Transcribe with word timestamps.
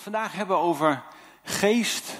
vandaag 0.00 0.32
hebben 0.32 0.58
over 0.58 1.02
geest, 1.44 2.16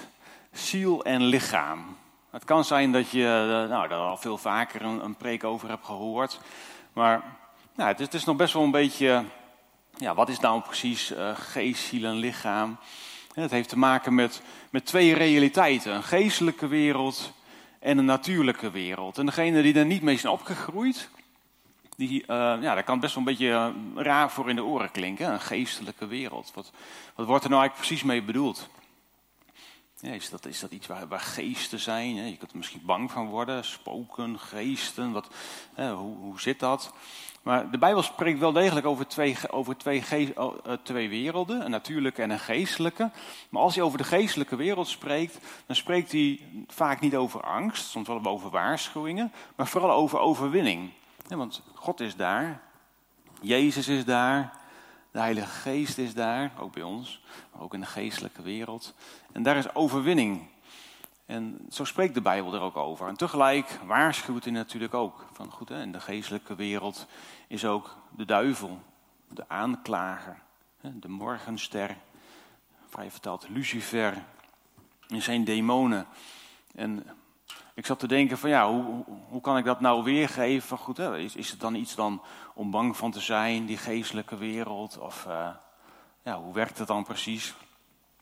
ziel 0.51 1.03
en 1.03 1.21
lichaam. 1.21 1.97
Het 2.29 2.45
kan 2.45 2.65
zijn 2.65 2.91
dat 2.91 3.09
je 3.09 3.23
eh, 3.23 3.69
nou, 3.69 3.87
daar 3.87 3.99
al 3.99 4.17
veel 4.17 4.37
vaker 4.37 4.81
een, 4.81 5.03
een 5.03 5.15
preek 5.15 5.43
over 5.43 5.69
hebt 5.69 5.85
gehoord. 5.85 6.39
Maar 6.93 7.21
nou, 7.75 7.95
het, 7.97 8.13
is, 8.13 8.23
nog 8.23 8.35
best 8.35 8.53
wel 8.53 8.63
een 8.63 8.71
beetje, 8.71 9.23
ja, 9.97 10.13
wat 10.13 10.29
is 10.29 10.39
nou 10.39 10.61
precies 10.61 11.11
uh, 11.11 11.29
geest, 11.35 11.83
ziel 11.83 12.05
en 12.05 12.15
lichaam? 12.15 12.77
Het 13.33 13.51
heeft 13.51 13.69
te 13.69 13.77
maken 13.77 14.15
met, 14.15 14.41
met 14.69 14.85
twee 14.85 15.13
realiteiten. 15.13 15.93
Een 15.93 16.03
geestelijke 16.03 16.67
wereld 16.67 17.31
en 17.79 17.97
een 17.97 18.05
natuurlijke 18.05 18.71
wereld. 18.71 19.17
En 19.17 19.25
degene 19.25 19.61
die 19.61 19.73
er 19.73 19.85
niet 19.85 20.01
mee 20.01 20.17
zijn 20.17 20.33
opgegroeid, 20.33 21.09
die, 21.97 22.21
uh, 22.21 22.27
ja, 22.27 22.73
daar 22.73 22.83
kan 22.83 22.99
best 22.99 23.15
wel 23.15 23.23
een 23.23 23.29
beetje 23.29 23.73
uh, 23.95 24.03
raar 24.03 24.31
voor 24.31 24.49
in 24.49 24.55
de 24.55 24.63
oren 24.63 24.91
klinken. 24.91 25.31
Een 25.31 25.39
geestelijke 25.39 26.07
wereld. 26.07 26.51
Wat, 26.53 26.71
wat 27.15 27.25
wordt 27.25 27.43
er 27.43 27.49
nou 27.49 27.61
eigenlijk 27.61 27.87
precies 27.87 28.03
mee 28.03 28.23
bedoeld? 28.23 28.69
Is, 30.01 30.29
dat, 30.29 30.45
is 30.45 30.59
dat 30.59 30.71
iets 30.71 30.87
waar, 30.87 31.07
waar 31.07 31.19
geesten 31.19 31.79
zijn? 31.79 32.15
Je 32.15 32.37
kunt 32.37 32.51
er 32.51 32.57
misschien 32.57 32.85
bang 32.85 33.11
van 33.11 33.27
worden. 33.27 33.65
Spoken, 33.65 34.39
geesten, 34.39 35.11
wat, 35.11 35.27
hoe, 35.75 36.17
hoe 36.17 36.39
zit 36.39 36.59
dat? 36.59 36.93
Maar 37.41 37.71
de 37.71 37.77
Bijbel 37.77 38.01
spreekt 38.01 38.39
wel 38.39 38.51
degelijk 38.51 38.85
over 38.85 39.07
twee, 39.07 39.37
over 39.49 39.77
twee, 39.77 40.03
uh, 40.37 40.47
twee 40.83 41.09
werelden, 41.09 41.65
een 41.65 41.71
natuurlijke 41.71 42.21
en 42.21 42.29
een 42.29 42.39
geestelijke. 42.39 43.11
Maar 43.49 43.61
als 43.61 43.75
hij 43.75 43.83
over 43.83 43.97
de 43.97 44.03
geestelijke 44.03 44.55
wereld 44.55 44.87
spreekt, 44.87 45.37
dan 45.65 45.75
spreekt 45.75 46.11
hij 46.11 46.39
vaak 46.67 46.99
niet 46.99 47.15
over 47.15 47.41
angst, 47.41 47.89
soms 47.89 48.07
wel 48.07 48.25
over 48.25 48.49
waarschuwingen, 48.49 49.31
maar 49.55 49.67
vooral 49.67 49.91
over 49.91 50.19
overwinning. 50.19 50.91
Want 51.27 51.61
God 51.73 51.99
is 51.99 52.15
daar, 52.15 52.61
Jezus 53.41 53.87
is 53.87 54.05
daar, 54.05 54.53
de 55.11 55.19
Heilige 55.19 55.47
Geest 55.47 55.97
is 55.97 56.13
daar, 56.13 56.51
ook 56.59 56.73
bij 56.73 56.83
ons, 56.83 57.21
maar 57.51 57.61
ook 57.61 57.73
in 57.73 57.79
de 57.79 57.85
geestelijke 57.85 58.41
wereld. 58.41 58.93
En 59.31 59.43
daar 59.43 59.57
is 59.57 59.75
overwinning. 59.75 60.47
En 61.25 61.59
zo 61.69 61.83
spreekt 61.83 62.13
de 62.13 62.21
Bijbel 62.21 62.53
er 62.53 62.61
ook 62.61 62.77
over. 62.77 63.07
En 63.07 63.17
tegelijk 63.17 63.79
waarschuwt 63.85 64.43
hij 64.43 64.53
natuurlijk 64.53 64.93
ook. 64.93 65.25
Van 65.31 65.51
goed, 65.51 65.69
hè, 65.69 65.81
in 65.81 65.91
de 65.91 65.99
geestelijke 65.99 66.55
wereld 66.55 67.07
is 67.47 67.65
ook 67.65 67.95
de 68.15 68.25
duivel, 68.25 68.79
de 69.27 69.43
aanklager, 69.47 70.37
de 70.81 71.09
morgenster, 71.09 71.97
vrij 72.89 73.11
vertaald 73.11 73.49
Lucifer, 73.49 74.23
en 75.07 75.21
zijn 75.21 75.43
demonen. 75.43 76.07
En 76.75 77.05
ik 77.77 77.85
zat 77.85 77.99
te 77.99 78.07
denken 78.07 78.37
van 78.37 78.49
ja, 78.49 78.71
hoe, 78.71 79.03
hoe 79.29 79.41
kan 79.41 79.57
ik 79.57 79.65
dat 79.65 79.79
nou 79.79 80.03
weergeven? 80.03 80.77
Goed, 80.77 80.97
hè? 80.97 81.17
Is, 81.17 81.35
is 81.35 81.51
het 81.51 81.59
dan 81.59 81.75
iets 81.75 81.95
dan 81.95 82.21
om 82.53 82.71
bang 82.71 82.97
van 82.97 83.11
te 83.11 83.19
zijn, 83.19 83.65
die 83.65 83.77
geestelijke 83.77 84.37
wereld? 84.37 84.97
Of 84.97 85.25
uh, 85.27 85.49
ja, 86.23 86.39
hoe 86.39 86.53
werkt 86.53 86.77
het 86.77 86.87
dan 86.87 87.03
precies? 87.03 87.53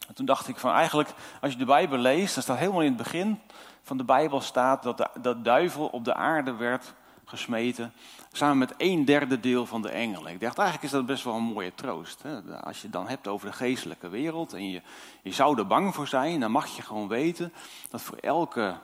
En 0.07 0.13
toen 0.13 0.25
dacht 0.25 0.47
ik 0.47 0.57
van 0.57 0.71
eigenlijk, 0.71 1.09
als 1.41 1.51
je 1.51 1.57
de 1.57 1.65
Bijbel 1.65 1.97
leest, 1.97 2.33
dan 2.33 2.43
staat 2.43 2.57
helemaal 2.57 2.81
in 2.81 2.87
het 2.87 2.97
begin 2.97 3.39
van 3.81 3.97
de 3.97 4.03
Bijbel 4.03 4.41
staat 4.41 4.83
dat 4.83 4.97
de 4.97 5.09
dat 5.21 5.43
duivel 5.43 5.85
op 5.85 6.05
de 6.05 6.13
aarde 6.13 6.55
werd 6.55 6.93
gesmeten, 7.25 7.93
samen 8.31 8.57
met 8.57 8.73
een 8.77 9.05
derde 9.05 9.39
deel 9.39 9.65
van 9.65 9.81
de 9.81 9.89
engelen. 9.89 10.33
Ik 10.33 10.39
dacht 10.39 10.57
eigenlijk 10.57 10.87
is 10.87 10.97
dat 10.97 11.05
best 11.05 11.23
wel 11.23 11.35
een 11.35 11.43
mooie 11.43 11.75
troost. 11.75 12.23
Hè? 12.23 12.59
Als 12.59 12.77
je 12.77 12.83
het 12.83 12.93
dan 12.93 13.07
hebt 13.07 13.27
over 13.27 13.47
de 13.47 13.55
geestelijke 13.55 14.09
wereld 14.09 14.53
en 14.53 14.69
je, 14.69 14.81
je 15.21 15.31
zou 15.31 15.57
er 15.57 15.67
bang 15.67 15.95
voor 15.95 16.07
zijn, 16.07 16.39
dan 16.39 16.51
mag 16.51 16.75
je 16.75 16.81
gewoon 16.81 17.07
weten 17.07 17.53
dat 17.89 18.01
voor 18.01 18.17
elke 18.17 18.75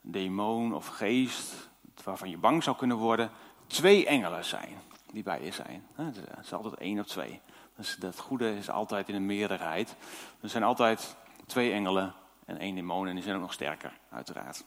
demon 0.00 0.74
of 0.74 0.86
geest 0.86 1.68
waarvan 2.04 2.30
je 2.30 2.38
bang 2.38 2.62
zou 2.62 2.76
kunnen 2.76 2.96
worden, 2.96 3.30
twee 3.66 4.06
engelen 4.06 4.44
zijn 4.44 4.76
die 5.12 5.22
bij 5.22 5.44
je 5.44 5.52
zijn. 5.52 5.86
Het 5.94 6.16
is 6.42 6.52
altijd 6.52 6.74
één 6.74 6.98
of 6.98 7.06
twee. 7.06 7.40
Dus 7.76 7.96
dat 7.96 8.18
goede 8.18 8.56
is 8.56 8.70
altijd 8.70 9.08
in 9.08 9.14
een 9.14 9.26
meerderheid. 9.26 9.96
Er 10.40 10.48
zijn 10.48 10.62
altijd 10.62 11.16
twee 11.46 11.72
engelen 11.72 12.14
en 12.44 12.58
één 12.58 12.74
demon 12.74 13.06
en 13.08 13.14
die 13.14 13.22
zijn 13.22 13.34
ook 13.36 13.42
nog 13.42 13.52
sterker, 13.52 13.92
uiteraard. 14.10 14.64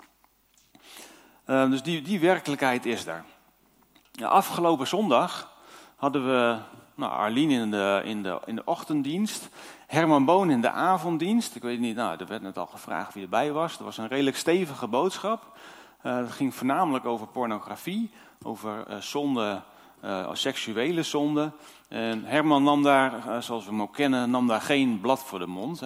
Uh, 1.46 1.70
dus 1.70 1.84
die, 1.84 2.02
die 2.02 2.20
werkelijkheid 2.20 2.86
is. 2.86 3.06
Ja, 4.12 4.28
afgelopen 4.28 4.88
zondag 4.88 5.52
hadden 5.96 6.26
we 6.26 6.60
nou, 6.96 7.34
in 7.34 7.72
de, 7.72 8.02
in, 8.04 8.24
de, 8.24 8.40
in 8.46 8.56
de 8.56 8.66
ochtenddienst, 8.66 9.50
Herman 9.88 10.26
Boon 10.26 10.50
in 10.50 10.62
de 10.62 10.70
avonddienst. 10.70 11.56
Ik 11.56 11.62
weet 11.62 11.80
niet, 11.80 11.96
nou, 11.96 12.18
er 12.20 12.28
werd 12.28 12.42
net 12.42 12.58
al 12.58 12.66
gevraagd 12.66 13.14
wie 13.14 13.24
erbij 13.24 13.52
was. 13.52 13.78
Er 13.78 13.84
was 13.84 13.98
een 13.98 14.08
redelijk 14.08 14.38
stevige 14.38 14.88
boodschap. 14.88 15.58
Uh, 16.06 16.32
ging 16.32 16.56
voornamelijk 16.56 17.06
over 17.06 17.28
pornografie, 17.28 18.12
over 18.42 18.86
uh, 18.90 18.98
zonde, 18.98 19.62
uh, 20.06 20.30
seksuele 20.34 21.04
zonde. 21.04 21.52
En 21.88 22.26
Herman 22.26 22.64
nam 22.64 22.84
daar, 22.84 23.44
zoals 23.44 23.64
we 23.64 23.70
hem 23.70 23.82
ook 23.82 23.94
kennen, 23.94 24.30
nam 24.30 24.48
daar 24.48 24.62
geen 24.62 25.00
blad 25.00 25.24
voor 25.24 25.40
de 25.40 25.48
mond. 25.48 25.84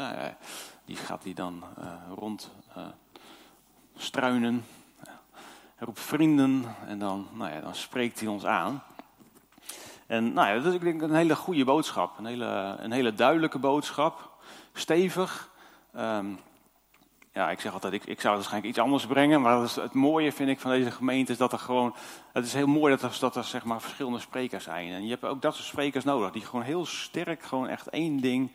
die 0.85 0.95
gaat 0.95 1.23
hij 1.23 1.33
dan 1.33 1.63
rond 2.15 2.51
struinen. 3.97 4.65
Hij 5.75 5.85
roept 5.85 5.99
vrienden 5.99 6.75
en 6.87 6.99
dan, 6.99 7.27
nou 7.33 7.51
ja, 7.51 7.59
dan 7.59 7.75
spreekt 7.75 8.19
hij 8.19 8.29
ons 8.29 8.45
aan. 8.45 8.83
En 10.07 10.33
nou 10.33 10.61
dat 10.61 10.65
is 10.65 10.73
ik 10.73 10.81
denk 10.81 11.01
een 11.01 11.15
hele 11.15 11.35
goede 11.35 11.65
boodschap. 11.65 12.17
Een 12.17 12.25
hele, 12.25 12.75
een 12.79 12.91
hele 12.91 13.13
duidelijke 13.13 13.59
boodschap. 13.59 14.31
Stevig. 14.73 15.49
Um, 15.97 16.39
ja, 17.33 17.49
ik 17.49 17.59
zeg 17.59 17.73
altijd, 17.73 17.93
ik, 17.93 18.05
ik 18.05 18.21
zou 18.21 18.35
waarschijnlijk 18.35 18.73
iets 18.73 18.83
anders 18.83 19.05
brengen. 19.05 19.41
Maar 19.41 19.59
het 19.61 19.93
mooie 19.93 20.31
vind 20.31 20.49
ik 20.49 20.59
van 20.59 20.71
deze 20.71 20.91
gemeente 20.91 21.31
is 21.31 21.37
dat 21.37 21.51
er 21.51 21.59
gewoon... 21.59 21.95
Het 22.33 22.45
is 22.45 22.53
heel 22.53 22.67
mooi 22.67 22.95
dat 22.97 23.11
er, 23.11 23.31
dat 23.33 23.45
zeg 23.45 23.63
maar, 23.63 23.81
verschillende 23.81 24.19
sprekers 24.19 24.63
zijn. 24.63 24.91
En 24.91 25.03
je 25.03 25.09
hebt 25.09 25.23
ook 25.23 25.41
dat 25.41 25.55
soort 25.55 25.67
sprekers 25.67 26.03
nodig. 26.03 26.31
Die 26.31 26.45
gewoon 26.45 26.65
heel 26.65 26.85
sterk 26.85 27.43
gewoon 27.43 27.67
echt 27.67 27.87
één 27.87 28.19
ding 28.19 28.51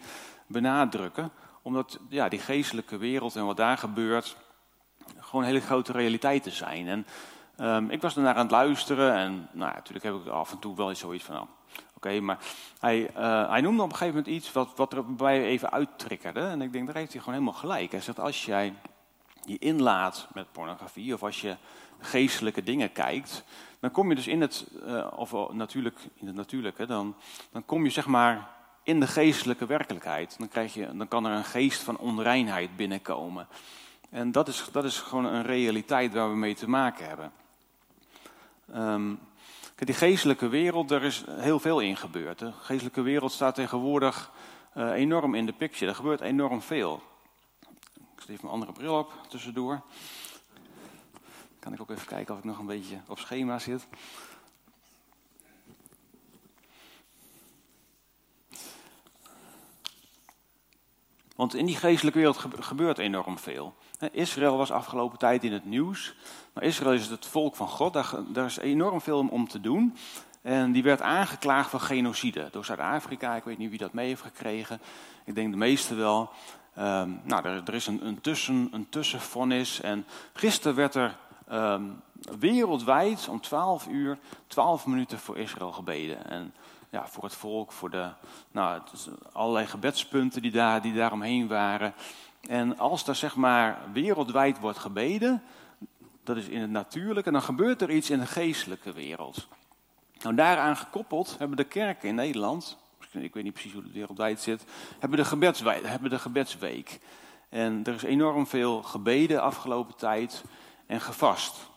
benadrukken. 0.46 1.30
Omdat 1.62 1.98
ja, 2.08 2.28
die 2.28 2.38
geestelijke 2.38 2.96
wereld 2.96 3.36
en 3.36 3.46
wat 3.46 3.56
daar 3.56 3.78
gebeurt... 3.78 4.36
gewoon 5.18 5.44
hele 5.44 5.60
grote 5.60 5.92
realiteiten 5.92 6.52
zijn. 6.52 6.88
En 6.88 7.06
Um, 7.58 7.90
ik 7.90 8.00
was 8.00 8.16
ernaar 8.16 8.34
aan 8.34 8.42
het 8.42 8.50
luisteren 8.50 9.14
en 9.14 9.48
nou, 9.52 9.72
natuurlijk 9.74 10.04
heb 10.04 10.14
ik 10.14 10.26
af 10.26 10.52
en 10.52 10.58
toe 10.58 10.76
wel 10.76 10.88
eens 10.88 10.98
zoiets 10.98 11.24
van, 11.24 11.34
nou, 11.34 11.46
oké, 11.94 12.20
maar 12.20 12.38
hij, 12.78 13.10
uh, 13.16 13.50
hij 13.50 13.60
noemde 13.60 13.82
op 13.82 13.90
een 13.90 13.96
gegeven 13.96 14.16
moment 14.16 14.34
iets 14.34 14.52
wat, 14.52 14.72
wat 14.76 14.92
er 14.92 15.14
bij 15.14 15.38
mij 15.38 15.44
even 15.44 15.70
uittriggerde. 15.70 16.40
En 16.40 16.62
ik 16.62 16.72
denk, 16.72 16.86
daar 16.86 16.96
heeft 16.96 17.12
hij 17.12 17.20
gewoon 17.20 17.38
helemaal 17.38 17.60
gelijk. 17.60 17.90
Hij 17.90 18.00
zegt, 18.00 18.20
als 18.20 18.44
jij 18.44 18.74
je 19.44 19.58
inlaat 19.58 20.28
met 20.34 20.52
pornografie 20.52 21.14
of 21.14 21.22
als 21.22 21.40
je 21.40 21.56
geestelijke 21.98 22.62
dingen 22.62 22.92
kijkt, 22.92 23.44
dan 23.80 23.90
kom 23.90 24.08
je 24.08 24.14
dus 24.14 24.26
in 24.26 24.40
het, 24.40 24.66
uh, 24.86 25.06
of 25.16 25.52
natuurlijk, 25.52 25.98
in 26.14 26.26
het 26.26 26.36
natuurlijke, 26.36 26.86
dan, 26.86 27.14
dan 27.52 27.64
kom 27.64 27.84
je 27.84 27.90
zeg 27.90 28.06
maar 28.06 28.48
in 28.82 29.00
de 29.00 29.06
geestelijke 29.06 29.66
werkelijkheid. 29.66 30.38
Dan, 30.38 30.48
krijg 30.48 30.74
je, 30.74 30.96
dan 30.96 31.08
kan 31.08 31.26
er 31.26 31.32
een 31.32 31.44
geest 31.44 31.82
van 31.82 31.98
onreinheid 31.98 32.76
binnenkomen. 32.76 33.46
En 34.10 34.32
dat 34.32 34.48
is, 34.48 34.64
dat 34.72 34.84
is 34.84 34.98
gewoon 34.98 35.24
een 35.24 35.42
realiteit 35.42 36.14
waar 36.14 36.30
we 36.30 36.36
mee 36.36 36.54
te 36.54 36.68
maken 36.68 37.08
hebben. 37.08 37.32
Um, 38.74 39.18
die 39.84 39.94
geestelijke 39.94 40.48
wereld, 40.48 40.88
daar 40.88 41.02
is 41.02 41.24
heel 41.28 41.58
veel 41.58 41.80
in 41.80 41.96
gebeurd. 41.96 42.38
De 42.38 42.52
geestelijke 42.52 43.02
wereld 43.02 43.32
staat 43.32 43.54
tegenwoordig 43.54 44.32
uh, 44.76 44.90
enorm 44.90 45.34
in 45.34 45.46
de 45.46 45.52
picture. 45.52 45.90
Er 45.90 45.96
gebeurt 45.96 46.20
enorm 46.20 46.62
veel. 46.62 47.02
Ik 47.94 48.20
zet 48.20 48.28
even 48.28 48.40
mijn 48.40 48.52
andere 48.52 48.72
bril 48.72 48.98
op 48.98 49.12
tussendoor. 49.28 49.82
Kan 51.58 51.72
ik 51.72 51.80
ook 51.80 51.90
even 51.90 52.06
kijken 52.06 52.34
of 52.34 52.40
ik 52.40 52.46
nog 52.46 52.58
een 52.58 52.66
beetje 52.66 53.00
op 53.06 53.18
schema 53.18 53.58
zit. 53.58 53.86
Want 61.36 61.54
in 61.54 61.66
die 61.66 61.76
geestelijke 61.76 62.18
wereld 62.18 62.38
gebeurt 62.60 62.98
enorm 62.98 63.38
veel. 63.38 63.74
Israël 64.10 64.56
was 64.56 64.70
afgelopen 64.70 65.18
tijd 65.18 65.44
in 65.44 65.52
het 65.52 65.64
nieuws. 65.64 66.14
Israël 66.60 66.92
is 66.92 67.06
het 67.06 67.26
volk 67.26 67.56
van 67.56 67.68
God. 67.68 67.92
Daar, 68.32 68.44
is 68.44 68.58
enorm 68.58 69.00
veel 69.00 69.26
om 69.30 69.48
te 69.48 69.60
doen. 69.60 69.96
En 70.42 70.72
die 70.72 70.82
werd 70.82 71.00
aangeklaagd 71.00 71.70
van 71.70 71.80
genocide 71.80 72.48
door 72.50 72.64
Zuid-Afrika. 72.64 73.36
Ik 73.36 73.44
weet 73.44 73.58
niet 73.58 73.70
wie 73.70 73.78
dat 73.78 73.92
mee 73.92 74.06
heeft 74.06 74.22
gekregen. 74.22 74.80
Ik 75.24 75.34
denk 75.34 75.50
de 75.50 75.56
meeste 75.56 75.94
wel. 75.94 76.30
Um, 76.78 77.20
nou, 77.24 77.44
er, 77.44 77.62
er, 77.64 77.74
is 77.74 77.86
een, 77.86 78.06
een, 78.06 78.20
tussen, 78.20 78.68
een 78.72 78.88
tussenvonnis. 78.88 79.80
En 79.80 80.06
gisteren 80.32 80.76
werd 80.76 80.94
er 80.94 81.16
um, 81.52 82.02
wereldwijd 82.38 83.28
om 83.28 83.40
12 83.40 83.86
uur, 83.86 84.18
12 84.46 84.86
minuten 84.86 85.18
voor 85.18 85.38
Israël 85.38 85.72
gebeden. 85.72 86.26
En 86.26 86.54
ja, 86.90 87.06
voor 87.08 87.24
het 87.24 87.34
volk, 87.34 87.72
voor 87.72 87.90
de, 87.90 88.08
nou, 88.50 88.80
allerlei 89.32 89.66
gebedspunten 89.66 90.42
die, 90.42 90.50
daar, 90.50 90.82
die 90.82 90.94
daaromheen 90.94 91.48
waren. 91.48 91.94
En 92.48 92.78
als 92.78 93.06
er 93.06 93.14
zeg 93.14 93.36
maar 93.36 93.78
wereldwijd 93.92 94.58
wordt 94.58 94.78
gebeden, 94.78 95.42
dat 96.24 96.36
is 96.36 96.46
in 96.46 96.60
het 96.60 96.70
natuurlijke, 96.70 97.30
dan 97.30 97.42
gebeurt 97.42 97.82
er 97.82 97.90
iets 97.90 98.10
in 98.10 98.18
de 98.18 98.26
geestelijke 98.26 98.92
wereld. 98.92 99.48
Nou, 100.22 100.34
daaraan 100.34 100.76
gekoppeld 100.76 101.38
hebben 101.38 101.56
de 101.56 101.64
kerken 101.64 102.08
in 102.08 102.14
Nederland, 102.14 102.78
ik 103.10 103.34
weet 103.34 103.44
niet 103.44 103.52
precies 103.52 103.72
hoe 103.72 103.82
het 103.82 103.92
wereldwijd 103.92 104.40
zit, 104.40 104.64
hebben 104.98 105.18
de, 105.18 105.24
gebedsweek, 105.24 105.86
hebben 105.86 106.10
de 106.10 106.18
gebedsweek. 106.18 107.00
En 107.48 107.80
er 107.84 107.94
is 107.94 108.02
enorm 108.02 108.46
veel 108.46 108.82
gebeden 108.82 109.42
afgelopen 109.42 109.96
tijd 109.96 110.44
en 110.86 111.00
gevast. 111.00 111.70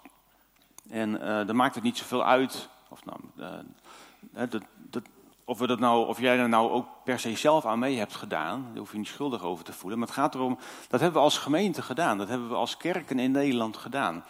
En 0.90 1.14
uh, 1.14 1.20
dan 1.20 1.56
maakt 1.56 1.76
het 1.76 1.84
niet 1.84 1.98
zoveel 1.98 2.26
uit, 2.26 2.70
of 2.90 3.06
nou, 3.06 3.20
uh, 3.38 4.50
dat, 4.50 4.64
dat, 4.90 5.04
of, 5.46 5.60
we 5.60 5.68
dat 5.68 5.80
nou, 5.80 6.08
of 6.08 6.20
jij 6.20 6.38
er 6.38 6.50
nou 6.50 6.72
ook 6.72 6.88
per 7.04 7.20
se 7.20 7.38
zelf 7.38 7.66
aan 7.66 7.80
mee 7.80 7.98
hebt 7.98 8.16
gedaan, 8.16 8.66
daar 8.70 8.78
hoef 8.78 8.92
je 8.92 8.98
niet 8.98 9.08
schuldig 9.08 9.44
over 9.44 9.66
te 9.66 9.74
voelen. 9.74 10.00
Maar 10.00 10.08
het 10.08 10.18
gaat 10.18 10.36
erom, 10.36 10.58
dat 10.88 11.00
hebben 11.00 11.20
we 11.20 11.26
als 11.26 11.38
gemeente 11.38 11.82
gedaan. 11.82 12.18
Dat 12.18 12.30
hebben 12.30 12.50
we 12.50 12.56
als 12.56 12.78
kerken 12.78 13.20
in 13.20 13.32
Nederland 13.32 13.78
gedaan. 13.78 14.24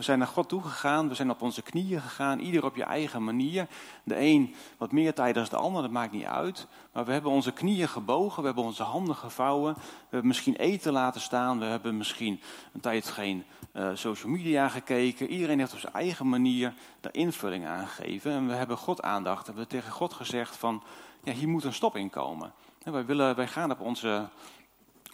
We 0.00 0.06
zijn 0.06 0.18
naar 0.18 0.28
God 0.28 0.48
toegegaan, 0.48 1.08
we 1.08 1.14
zijn 1.14 1.30
op 1.30 1.42
onze 1.42 1.62
knieën 1.62 2.00
gegaan, 2.00 2.38
ieder 2.38 2.64
op 2.64 2.76
je 2.76 2.82
eigen 2.82 3.24
manier. 3.24 3.66
De 4.04 4.18
een 4.18 4.54
wat 4.78 4.92
meer 4.92 5.14
tijd 5.14 5.34
dan 5.34 5.46
de 5.50 5.56
ander, 5.56 5.82
dat 5.82 5.90
maakt 5.90 6.12
niet 6.12 6.24
uit. 6.24 6.66
Maar 6.92 7.04
we 7.04 7.12
hebben 7.12 7.30
onze 7.30 7.52
knieën 7.52 7.88
gebogen, 7.88 8.40
we 8.40 8.46
hebben 8.46 8.64
onze 8.64 8.82
handen 8.82 9.16
gevouwen. 9.16 9.74
We 9.74 9.80
hebben 10.10 10.26
misschien 10.26 10.56
eten 10.56 10.92
laten 10.92 11.20
staan, 11.20 11.58
we 11.58 11.64
hebben 11.64 11.96
misschien 11.96 12.40
een 12.72 12.80
tijd 12.80 13.06
geen 13.06 13.44
uh, 13.72 13.90
social 13.94 14.32
media 14.32 14.68
gekeken. 14.68 15.28
Iedereen 15.28 15.58
heeft 15.58 15.72
op 15.72 15.78
zijn 15.78 15.92
eigen 15.92 16.28
manier 16.28 16.74
de 17.00 17.10
invulling 17.10 17.66
aangegeven. 17.66 18.32
En 18.32 18.46
we 18.46 18.54
hebben 18.54 18.76
God 18.76 19.02
aandacht, 19.02 19.40
we 19.40 19.46
hebben 19.46 19.68
tegen 19.68 19.92
God 19.92 20.12
gezegd 20.12 20.56
van, 20.56 20.82
ja, 21.24 21.32
hier 21.32 21.48
moet 21.48 21.64
een 21.64 21.72
stop 21.72 21.96
in 21.96 22.10
komen. 22.10 22.52
En 22.82 22.92
wij, 22.92 23.04
willen, 23.04 23.36
wij 23.36 23.48
gaan 23.48 23.70
op 23.70 23.80
onze 23.80 24.28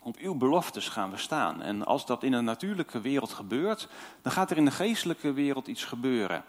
op 0.06 0.17
uw 0.17 0.35
beloftes 0.35 0.88
gaan 0.88 1.11
we 1.11 1.17
staan. 1.17 1.62
En 1.62 1.85
als 1.87 2.06
dat 2.06 2.23
in 2.23 2.32
een 2.32 2.44
natuurlijke 2.44 3.00
wereld 3.00 3.32
gebeurt, 3.32 3.88
dan 4.23 4.32
gaat 4.32 4.50
er 4.50 4.56
in 4.56 4.64
de 4.64 4.70
geestelijke 4.70 5.32
wereld 5.32 5.67
iets 5.67 5.85
gebeuren. 5.85 6.44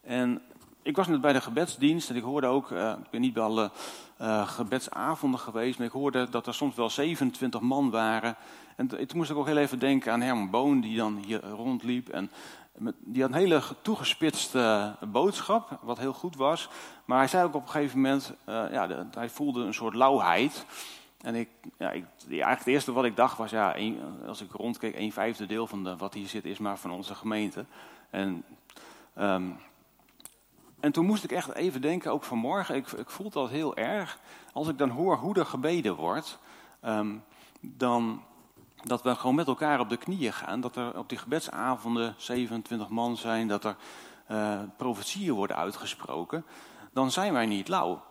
En 0.00 0.42
ik 0.82 0.96
was 0.96 1.06
net 1.06 1.20
bij 1.20 1.32
de 1.32 1.40
gebedsdienst 1.40 2.10
en 2.10 2.16
ik 2.16 2.22
hoorde 2.22 2.46
ook, 2.46 2.70
uh, 2.70 2.92
ik 3.02 3.10
ben 3.10 3.20
niet 3.20 3.32
bij 3.32 3.42
alle 3.42 3.70
uh, 4.20 4.48
gebedsavonden 4.48 5.40
geweest, 5.40 5.78
maar 5.78 5.86
ik 5.86 5.92
hoorde 5.92 6.28
dat 6.28 6.46
er 6.46 6.54
soms 6.54 6.74
wel 6.74 6.90
27 6.90 7.60
man 7.60 7.90
waren. 7.90 8.36
En 8.76 8.88
toen 8.88 9.16
moest 9.16 9.30
ik 9.30 9.36
ook 9.36 9.46
heel 9.46 9.56
even 9.56 9.78
denken 9.78 10.12
aan 10.12 10.20
Herman 10.20 10.50
Boon, 10.50 10.80
die 10.80 10.96
dan 10.96 11.16
hier 11.26 11.40
rondliep. 11.40 12.08
En 12.08 12.30
die 12.98 13.22
had 13.22 13.30
een 13.30 13.38
hele 13.38 13.62
toegespitste 13.82 14.94
boodschap, 15.08 15.78
wat 15.82 15.98
heel 15.98 16.12
goed 16.12 16.36
was. 16.36 16.68
Maar 17.04 17.18
hij 17.18 17.28
zei 17.28 17.44
ook 17.44 17.54
op 17.54 17.62
een 17.62 17.68
gegeven 17.68 18.00
moment, 18.00 18.32
uh, 18.48 18.64
ja, 18.70 19.06
hij 19.10 19.28
voelde 19.28 19.64
een 19.64 19.74
soort 19.74 19.94
lauwheid. 19.94 20.66
En 21.18 21.34
ik, 21.34 21.48
eigenlijk 21.78 22.58
het 22.58 22.66
eerste 22.66 22.92
wat 22.92 23.04
ik 23.04 23.16
dacht 23.16 23.38
was, 23.38 23.50
ja, 23.50 23.76
als 24.26 24.42
ik 24.42 24.52
rondkeek, 24.52 24.98
een 24.98 25.12
vijfde 25.12 25.46
deel 25.46 25.66
van 25.66 25.98
wat 25.98 26.14
hier 26.14 26.28
zit 26.28 26.44
is 26.44 26.58
maar 26.58 26.78
van 26.78 26.90
onze 26.90 27.14
gemeente. 27.14 27.64
En, 28.10 28.44
um, 29.18 29.56
en 30.80 30.92
toen 30.92 31.06
moest 31.06 31.24
ik 31.24 31.32
echt 31.32 31.54
even 31.54 31.80
denken, 31.80 32.12
ook 32.12 32.24
vanmorgen, 32.24 32.74
ik, 32.74 32.92
ik 32.92 33.10
voel 33.10 33.30
dat 33.30 33.50
heel 33.50 33.76
erg. 33.76 34.18
Als 34.52 34.68
ik 34.68 34.78
dan 34.78 34.88
hoor 34.88 35.16
hoe 35.16 35.34
er 35.34 35.46
gebeden 35.46 35.94
wordt, 35.94 36.38
um, 36.84 37.24
dan 37.60 38.22
dat 38.82 39.02
we 39.02 39.14
gewoon 39.14 39.34
met 39.34 39.46
elkaar 39.46 39.80
op 39.80 39.88
de 39.88 39.96
knieën 39.96 40.32
gaan. 40.32 40.60
Dat 40.60 40.76
er 40.76 40.98
op 40.98 41.08
die 41.08 41.18
gebedsavonden 41.18 42.14
27 42.16 42.88
man 42.88 43.16
zijn, 43.16 43.48
dat 43.48 43.64
er 43.64 43.76
uh, 44.30 44.60
profetieën 44.76 45.34
worden 45.34 45.56
uitgesproken. 45.56 46.44
Dan 46.92 47.10
zijn 47.10 47.32
wij 47.32 47.46
niet 47.46 47.68
lauw 47.68 48.02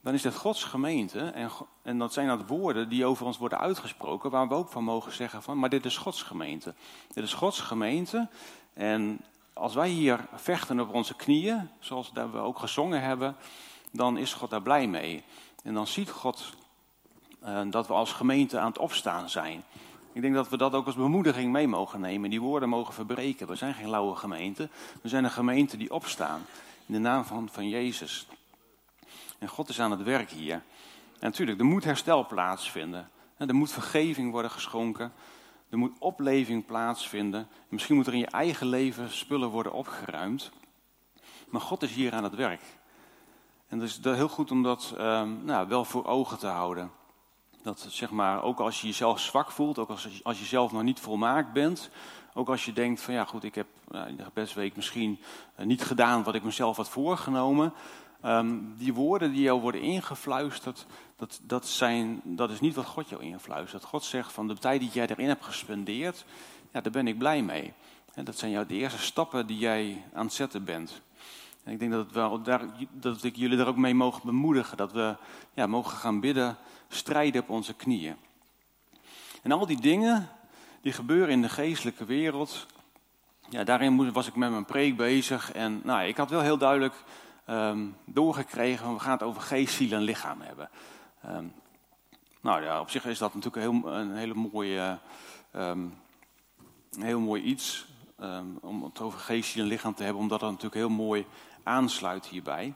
dan 0.00 0.14
is 0.14 0.24
het 0.24 0.34
Gods 0.34 0.64
gemeente. 0.64 1.20
En, 1.20 1.50
en 1.82 1.98
dat 1.98 2.12
zijn 2.12 2.26
dat 2.26 2.46
woorden 2.46 2.88
die 2.88 3.04
over 3.04 3.26
ons 3.26 3.38
worden 3.38 3.58
uitgesproken, 3.58 4.30
waar 4.30 4.48
we 4.48 4.54
ook 4.54 4.68
van 4.68 4.84
mogen 4.84 5.12
zeggen 5.12 5.42
van, 5.42 5.58
maar 5.58 5.68
dit 5.68 5.84
is 5.84 5.96
Gods 5.96 6.22
gemeente. 6.22 6.74
Dit 7.14 7.24
is 7.24 7.32
Gods 7.32 7.60
gemeente. 7.60 8.28
En 8.74 9.20
als 9.52 9.74
wij 9.74 9.88
hier 9.88 10.26
vechten 10.34 10.80
op 10.80 10.94
onze 10.94 11.14
knieën, 11.14 11.68
zoals 11.78 12.10
we 12.12 12.38
ook 12.38 12.58
gezongen 12.58 13.02
hebben, 13.02 13.36
dan 13.92 14.16
is 14.16 14.34
God 14.34 14.50
daar 14.50 14.62
blij 14.62 14.86
mee. 14.86 15.22
En 15.62 15.74
dan 15.74 15.86
ziet 15.86 16.10
God 16.10 16.52
uh, 17.44 17.60
dat 17.70 17.86
we 17.86 17.92
als 17.92 18.12
gemeente 18.12 18.58
aan 18.58 18.68
het 18.68 18.78
opstaan 18.78 19.30
zijn. 19.30 19.64
Ik 20.12 20.22
denk 20.22 20.34
dat 20.34 20.48
we 20.48 20.56
dat 20.56 20.72
ook 20.72 20.86
als 20.86 20.94
bemoediging 20.94 21.52
mee 21.52 21.68
mogen 21.68 22.00
nemen. 22.00 22.30
Die 22.30 22.40
woorden 22.40 22.68
mogen 22.68 22.94
verbreken. 22.94 23.46
We 23.46 23.54
zijn 23.54 23.74
geen 23.74 23.90
lauwe 23.90 24.16
gemeente. 24.16 24.68
We 25.02 25.08
zijn 25.08 25.24
een 25.24 25.30
gemeente 25.30 25.76
die 25.76 25.92
opstaan. 25.92 26.46
In 26.86 26.92
de 26.94 26.98
naam 26.98 27.24
van, 27.24 27.48
van 27.52 27.68
Jezus. 27.68 28.26
En 29.40 29.48
God 29.48 29.68
is 29.68 29.80
aan 29.80 29.90
het 29.90 30.02
werk 30.02 30.30
hier. 30.30 30.54
En 30.54 30.62
natuurlijk, 31.20 31.58
er 31.58 31.64
moet 31.64 31.84
herstel 31.84 32.26
plaatsvinden. 32.26 33.10
Er 33.36 33.54
moet 33.54 33.72
vergeving 33.72 34.30
worden 34.30 34.50
geschonken. 34.50 35.12
Er 35.68 35.78
moet 35.78 35.98
opleving 35.98 36.66
plaatsvinden. 36.66 37.48
Misschien 37.68 37.96
moet 37.96 38.06
er 38.06 38.12
in 38.12 38.18
je 38.18 38.26
eigen 38.26 38.66
leven 38.66 39.10
spullen 39.10 39.48
worden 39.48 39.72
opgeruimd. 39.72 40.50
Maar 41.48 41.60
God 41.60 41.82
is 41.82 41.92
hier 41.92 42.12
aan 42.12 42.24
het 42.24 42.34
werk. 42.34 42.62
En 43.68 43.78
het 43.78 43.88
is 43.88 43.98
heel 44.02 44.28
goed 44.28 44.50
om 44.50 44.62
dat 44.62 44.94
um, 44.98 45.44
nou, 45.44 45.68
wel 45.68 45.84
voor 45.84 46.06
ogen 46.06 46.38
te 46.38 46.46
houden. 46.46 46.90
Dat 47.62 47.86
zeg 47.88 48.10
maar, 48.10 48.42
ook 48.42 48.60
als 48.60 48.80
je 48.80 48.86
jezelf 48.86 49.20
zwak 49.20 49.50
voelt, 49.50 49.78
ook 49.78 49.90
als, 49.90 50.20
als 50.22 50.38
je 50.38 50.44
zelf 50.44 50.72
nog 50.72 50.82
niet 50.82 51.00
volmaakt 51.00 51.52
bent, 51.52 51.90
ook 52.34 52.48
als 52.48 52.64
je 52.64 52.72
denkt 52.72 53.00
van 53.00 53.14
ja 53.14 53.24
goed, 53.24 53.44
ik 53.44 53.54
heb 53.54 53.66
uh, 53.90 54.06
in 54.06 54.16
de 54.16 54.24
gebedsweek 54.24 54.76
misschien 54.76 55.18
uh, 55.58 55.66
niet 55.66 55.82
gedaan 55.82 56.22
wat 56.22 56.34
ik 56.34 56.42
mezelf 56.42 56.76
had 56.76 56.88
voorgenomen, 56.88 57.72
Um, 58.24 58.74
die 58.78 58.94
woorden 58.94 59.32
die 59.32 59.42
jou 59.42 59.60
worden 59.60 59.80
ingefluisterd, 59.80 60.86
dat, 61.16 61.40
dat, 61.42 61.66
zijn, 61.66 62.20
dat 62.24 62.50
is 62.50 62.60
niet 62.60 62.74
wat 62.74 62.86
God 62.86 63.08
jou 63.08 63.22
influistert. 63.22 63.84
God 63.84 64.04
zegt 64.04 64.32
van 64.32 64.48
de 64.48 64.58
tijd 64.58 64.80
die 64.80 64.90
jij 64.92 65.06
erin 65.06 65.28
hebt 65.28 65.44
gespendeerd, 65.44 66.24
ja, 66.72 66.80
daar 66.80 66.92
ben 66.92 67.06
ik 67.06 67.18
blij 67.18 67.42
mee. 67.42 67.72
Dat 68.24 68.38
zijn 68.38 68.50
jouw 68.50 68.66
de 68.66 68.74
eerste 68.74 68.98
stappen 68.98 69.46
die 69.46 69.58
jij 69.58 70.04
aan 70.12 70.24
het 70.24 70.34
zetten 70.34 70.64
bent. 70.64 71.00
En 71.64 71.72
ik 71.72 71.78
denk 71.78 71.92
dat, 71.92 72.12
wel, 72.12 72.42
daar, 72.42 72.64
dat 72.90 73.24
ik 73.24 73.36
jullie 73.36 73.56
daar 73.56 73.66
ook 73.66 73.76
mee 73.76 73.94
mogen 73.94 74.20
bemoedigen. 74.24 74.76
Dat 74.76 74.92
we 74.92 75.16
ja, 75.54 75.66
mogen 75.66 75.96
gaan 75.96 76.20
bidden, 76.20 76.56
strijden 76.88 77.42
op 77.42 77.48
onze 77.50 77.74
knieën. 77.74 78.16
En 79.42 79.52
al 79.52 79.66
die 79.66 79.80
dingen 79.80 80.28
die 80.80 80.92
gebeuren 80.92 81.28
in 81.28 81.42
de 81.42 81.48
geestelijke 81.48 82.04
wereld, 82.04 82.66
ja, 83.48 83.64
daarin 83.64 84.12
was 84.12 84.26
ik 84.26 84.36
met 84.36 84.50
mijn 84.50 84.64
preek 84.64 84.96
bezig. 84.96 85.52
En 85.52 85.80
nou, 85.84 86.02
ik 86.02 86.16
had 86.16 86.30
wel 86.30 86.40
heel 86.40 86.58
duidelijk 86.58 86.94
um, 87.50 87.96
doorgekregen. 88.04 88.92
We 88.92 89.00
gaan 89.00 89.12
het 89.12 89.22
over 89.22 89.42
geest, 89.42 89.74
ziel 89.74 89.92
en 89.92 90.02
lichaam 90.02 90.40
hebben. 90.40 90.70
Um, 91.26 91.52
nou 92.40 92.62
ja, 92.62 92.80
op 92.80 92.90
zich 92.90 93.04
is 93.04 93.18
dat 93.18 93.34
natuurlijk 93.34 93.66
een, 93.66 93.82
heel, 93.82 93.92
een 93.92 94.16
hele 94.16 94.34
mooie, 94.34 94.98
um, 95.56 95.98
een 96.90 97.02
heel 97.02 97.20
mooi 97.20 97.42
iets. 97.42 97.88
om 98.60 98.84
het 98.84 99.00
over 99.00 99.18
geest, 99.18 99.50
ziel 99.50 99.62
en 99.62 99.68
lichaam 99.68 99.94
te 99.94 100.02
hebben, 100.02 100.22
omdat 100.22 100.40
dat 100.40 100.48
natuurlijk 100.48 100.74
heel 100.74 100.88
mooi 100.88 101.26
aansluit 101.62 102.26
hierbij. 102.26 102.74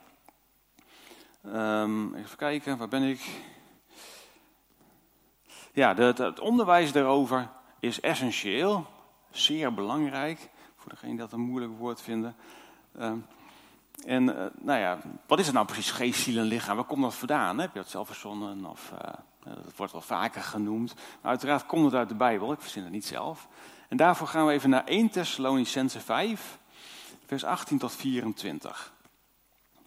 even 2.15 2.37
kijken, 2.37 2.77
waar 2.77 2.87
ben 2.87 3.03
ik? 3.03 3.43
Ja, 5.73 5.93
de, 5.93 6.03
het 6.03 6.39
onderwijs 6.39 6.91
daarover 6.91 7.49
is 7.79 7.99
essentieel, 7.99 8.85
zeer 9.31 9.73
belangrijk. 9.73 10.49
Voor 10.75 10.89
degene 10.89 11.17
dat 11.17 11.31
een 11.31 11.39
moeilijk 11.39 11.77
woord 11.77 12.01
vinden. 12.01 12.35
En 14.03 14.23
uh, 14.23 14.45
nou 14.61 14.79
ja, 14.79 14.97
wat 15.27 15.39
is 15.39 15.45
het 15.45 15.55
nou 15.55 15.65
precies, 15.65 15.91
geest, 15.91 16.21
ziel 16.21 16.37
en 16.37 16.43
lichaam? 16.43 16.75
Waar 16.75 16.85
komt 16.85 17.01
dat 17.01 17.15
vandaan? 17.15 17.59
Heb 17.59 17.73
je 17.73 17.79
dat 17.79 17.89
zelf 17.89 18.07
verzonnen? 18.07 18.65
Of, 18.65 18.91
uh, 18.91 19.13
dat 19.43 19.75
wordt 19.75 19.91
wel 19.91 20.01
vaker 20.01 20.41
genoemd. 20.41 20.93
Maar 20.95 21.31
uiteraard 21.31 21.65
komt 21.65 21.85
het 21.85 21.93
uit 21.93 22.09
de 22.09 22.15
Bijbel, 22.15 22.51
ik 22.51 22.61
verzin 22.61 22.83
het 22.83 22.91
niet 22.91 23.05
zelf. 23.05 23.47
En 23.87 23.97
daarvoor 23.97 24.27
gaan 24.27 24.45
we 24.45 24.53
even 24.53 24.69
naar 24.69 24.85
1 24.85 25.09
Thessalonicense 25.09 25.99
5, 25.99 26.57
vers 27.25 27.43
18 27.43 27.77
tot 27.77 27.95
24. 27.95 28.93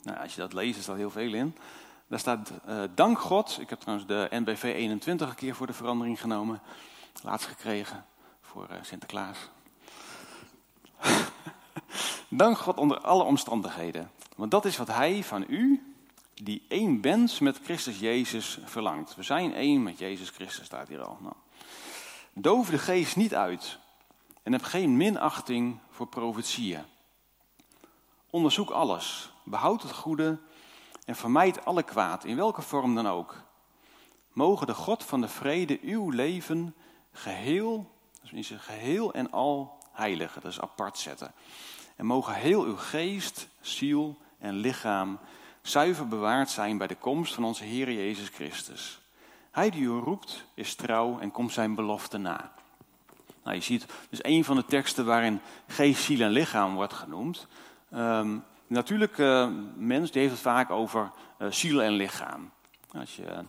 Nou, 0.02 0.18
als 0.18 0.34
je 0.34 0.40
dat 0.40 0.52
leest, 0.52 0.78
is 0.78 0.86
dat 0.86 0.96
heel 0.96 1.10
veel 1.10 1.32
in. 1.32 1.56
Daar 2.06 2.18
staat, 2.18 2.52
uh, 2.68 2.82
dank 2.94 3.18
God. 3.18 3.58
Ik 3.60 3.70
heb 3.70 3.80
trouwens 3.80 4.08
de 4.08 4.26
NBV 4.30 4.62
21 4.62 5.28
een 5.28 5.34
keer 5.34 5.54
voor 5.54 5.66
de 5.66 5.72
verandering 5.72 6.20
genomen. 6.20 6.60
Laatst 7.22 7.46
gekregen 7.46 8.04
voor 8.40 8.68
Sinterklaas. 8.82 9.38
Dank 12.28 12.58
God 12.58 12.76
onder 12.76 13.00
alle 13.00 13.22
omstandigheden. 13.22 14.10
Want 14.36 14.50
dat 14.50 14.64
is 14.64 14.76
wat 14.76 14.88
Hij 14.88 15.24
van 15.24 15.44
u, 15.48 15.92
die 16.34 16.64
één 16.68 17.00
bent 17.00 17.40
met 17.40 17.60
Christus 17.64 17.98
Jezus, 17.98 18.58
verlangt. 18.64 19.14
We 19.14 19.22
zijn 19.22 19.54
één 19.54 19.82
met 19.82 19.98
Jezus 19.98 20.30
Christus, 20.30 20.66
staat 20.66 20.88
hier 20.88 21.02
al. 21.02 21.18
Nou. 21.20 21.34
Doof 22.32 22.70
de 22.70 22.78
geest 22.78 23.16
niet 23.16 23.34
uit 23.34 23.78
en 24.42 24.52
heb 24.52 24.62
geen 24.62 24.96
minachting 24.96 25.78
voor 25.90 26.06
profetieën. 26.06 26.84
Onderzoek 28.30 28.70
alles, 28.70 29.30
behoud 29.44 29.82
het 29.82 29.92
goede 29.92 30.38
en 31.04 31.16
vermijd 31.16 31.64
alle 31.64 31.82
kwaad, 31.82 32.24
in 32.24 32.36
welke 32.36 32.62
vorm 32.62 32.94
dan 32.94 33.08
ook. 33.08 33.36
Mogen 34.32 34.66
de 34.66 34.74
God 34.74 35.04
van 35.04 35.20
de 35.20 35.28
vrede 35.28 35.78
uw 35.82 36.10
leven 36.10 36.74
geheel, 37.12 37.90
dus 38.30 38.52
geheel 38.56 39.12
en 39.12 39.30
al 39.30 39.78
heiligen, 39.92 40.42
is 40.42 40.60
apart 40.60 40.98
zetten. 40.98 41.32
En 41.98 42.06
mogen 42.06 42.34
heel 42.34 42.64
uw 42.64 42.76
geest, 42.76 43.48
ziel 43.60 44.18
en 44.38 44.54
lichaam 44.54 45.18
zuiver 45.62 46.08
bewaard 46.08 46.50
zijn 46.50 46.78
bij 46.78 46.86
de 46.86 46.94
komst 46.94 47.34
van 47.34 47.44
onze 47.44 47.64
Heer 47.64 47.92
Jezus 47.92 48.28
Christus. 48.28 49.00
Hij 49.50 49.70
die 49.70 49.82
u 49.82 49.88
roept 49.88 50.44
is 50.54 50.74
trouw 50.74 51.18
en 51.18 51.30
komt 51.30 51.52
zijn 51.52 51.74
belofte 51.74 52.18
na. 52.18 52.52
Nou, 53.44 53.56
je 53.56 53.62
ziet 53.62 53.86
dus 54.10 54.24
een 54.24 54.44
van 54.44 54.56
de 54.56 54.64
teksten 54.64 55.04
waarin 55.04 55.40
geest, 55.66 56.02
ziel 56.02 56.20
en 56.20 56.30
lichaam 56.30 56.74
wordt 56.74 56.92
genoemd. 56.92 57.46
Um, 57.94 58.44
natuurlijk, 58.66 59.18
uh, 59.18 59.48
mens 59.76 60.10
heeft 60.12 60.30
het 60.30 60.40
vaak 60.40 60.70
over 60.70 61.10
uh, 61.38 61.50
ziel 61.50 61.82
en 61.82 61.92
lichaam. 61.92 62.50
Als 62.92 63.16
je, 63.16 63.44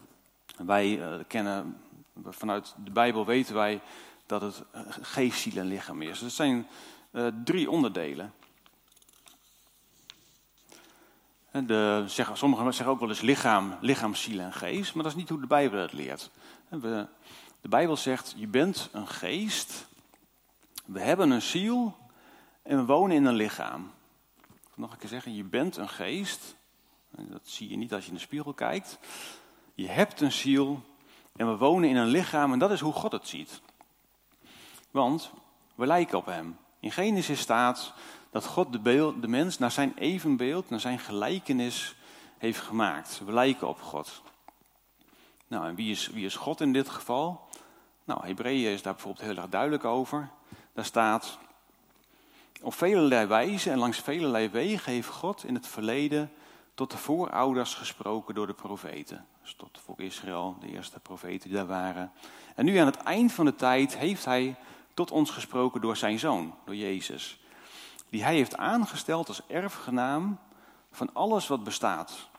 wij 0.58 0.98
uh, 0.98 1.14
kennen, 1.28 1.82
vanuit 2.26 2.76
de 2.84 2.92
Bijbel 2.92 3.26
weten 3.26 3.56
wij 3.56 3.82
dat 4.26 4.42
het 4.42 4.64
geest, 5.02 5.40
ziel 5.40 5.58
en 5.58 5.68
lichaam 5.68 6.02
is. 6.02 6.20
Dat 6.20 6.32
zijn 6.32 6.68
drie 7.44 7.70
onderdelen. 7.70 8.34
De, 11.52 12.04
zeggen, 12.08 12.38
sommigen 12.38 12.74
zeggen 12.74 12.94
ook 12.94 13.00
wel 13.00 13.10
eens 13.10 13.22
lichaam, 13.22 13.78
lichaam, 13.82 14.16
ziel 14.16 14.40
en 14.40 14.54
geest, 14.54 14.94
maar 14.94 15.04
dat 15.04 15.12
is 15.12 15.18
niet 15.18 15.30
hoe 15.30 15.40
de 15.40 15.48
Bijbel 15.48 15.80
het 15.80 15.94
leert. 15.94 16.32
De 17.62 17.70
Bijbel 17.70 17.98
zegt, 17.98 18.34
je 18.38 18.48
bent 18.48 18.90
een 18.92 19.08
geest, 19.08 19.88
we 20.86 21.00
hebben 21.00 21.32
een 21.32 21.42
ziel 21.42 21.98
en 22.62 22.78
we 22.78 22.86
wonen 22.86 23.16
in 23.16 23.26
een 23.26 23.36
lichaam. 23.36 23.92
Nog 24.76 24.92
een 24.92 24.98
keer 24.98 25.10
zeggen, 25.10 25.36
je 25.36 25.44
bent 25.44 25.78
een 25.78 25.90
geest, 25.90 26.56
dat 27.10 27.42
zie 27.44 27.70
je 27.70 27.78
niet 27.78 27.94
als 27.94 28.04
je 28.04 28.10
in 28.10 28.16
de 28.16 28.22
spiegel 28.22 28.54
kijkt. 28.54 29.00
Je 29.76 29.88
hebt 29.88 30.22
een 30.22 30.32
ziel 30.32 30.82
en 31.36 31.48
we 31.48 31.58
wonen 31.58 31.90
in 31.90 31.96
een 31.96 32.08
lichaam 32.08 32.54
en 32.54 32.60
dat 32.60 32.72
is 32.72 32.80
hoe 32.80 32.94
God 32.94 33.12
het 33.12 33.28
ziet. 33.28 33.62
Want 34.92 35.32
we 35.76 35.86
lijken 35.86 36.18
op 36.18 36.26
Hem. 36.26 36.58
In 36.80 36.92
Genesis 36.92 37.40
staat 37.40 37.94
dat 38.32 38.46
God 38.46 38.72
de, 38.72 38.80
beeld, 38.80 39.22
de 39.22 39.28
mens 39.28 39.58
naar 39.58 39.72
zijn 39.72 39.94
evenbeeld, 39.98 40.70
naar 40.70 40.80
zijn 40.80 41.00
gelijkenis 41.00 41.96
heeft 42.38 42.60
gemaakt. 42.60 43.22
We 43.26 43.32
lijken 43.32 43.68
op 43.68 43.82
God. 43.82 44.22
Nou, 45.48 45.68
en 45.68 45.76
wie 45.76 45.92
is, 45.92 46.08
wie 46.08 46.26
is 46.26 46.36
God 46.36 46.62
in 46.62 46.74
dit 46.74 46.90
geval? 46.90 47.48
Nou, 48.04 48.26
Hebreeën 48.26 48.72
is 48.72 48.82
daar 48.82 48.94
bijvoorbeeld 48.94 49.26
heel 49.26 49.38
erg 49.38 49.50
duidelijk 49.50 49.86
over. 49.86 50.30
Daar 50.74 50.86
staat, 50.86 51.38
op 52.62 52.74
vele 52.74 53.28
wijzen 53.28 53.72
en 53.72 53.78
langs 53.78 54.00
vele 54.00 54.50
wegen 54.50 54.92
heeft 54.92 55.08
God 55.08 55.44
in 55.44 55.54
het 55.54 55.68
verleden 55.68 56.32
tot 56.74 56.92
de 56.92 56.98
voorouders 56.98 57.74
gesproken 57.74 58.36
door 58.36 58.48
de 58.48 58.54
profeten. 58.54 59.26
Dus 59.42 59.54
tot 59.54 59.80
voor 59.86 60.02
Israël, 60.02 60.58
de 60.60 60.72
eerste 60.72 61.00
profeten 61.00 61.50
die 61.50 61.58
daar 61.58 61.68
waren. 61.68 62.12
En 62.56 62.66
nu 62.66 62.78
aan 62.78 62.86
het 62.86 62.98
eind 63.04 63.32
van 63.32 63.46
de 63.46 63.56
tijd 63.56 63.98
heeft 63.98 64.26
hij 64.26 64.56
tot 64.94 65.12
ons 65.12 65.30
gesproken 65.30 65.82
door 65.82 65.98
zijn 65.98 66.20
zoon, 66.20 66.56
door 66.66 66.76
Jezus. 66.76 67.40
Die 68.10 68.24
hij 68.24 68.36
heeft 68.36 68.58
aangesteld 68.58 69.28
als 69.28 69.42
erfgenaam 69.48 70.40
van 70.92 71.14
alles 71.14 71.48
wat 71.48 71.64
bestaat. 71.64 72.30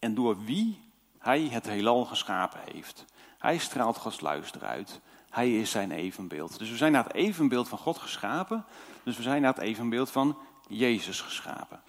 En 0.00 0.14
door 0.14 0.44
wie 0.44 0.80
hij 1.18 1.48
het 1.50 1.66
heelal 1.66 2.04
geschapen 2.04 2.60
heeft. 2.72 3.04
Hij 3.38 3.58
straalt 3.58 3.96
Gods 3.96 4.20
luister 4.20 4.64
uit. 4.64 5.00
Hij 5.30 5.60
is 5.60 5.70
zijn 5.70 5.90
evenbeeld. 5.90 6.58
Dus 6.58 6.70
we 6.70 6.76
zijn 6.76 6.92
naar 6.92 7.04
het 7.04 7.14
evenbeeld 7.14 7.68
van 7.68 7.78
God 7.78 7.98
geschapen. 7.98 8.64
Dus 9.02 9.16
we 9.16 9.22
zijn 9.22 9.42
naar 9.42 9.54
het 9.54 9.62
evenbeeld 9.62 10.10
van 10.10 10.38
Jezus 10.68 11.20
geschapen. 11.20 11.80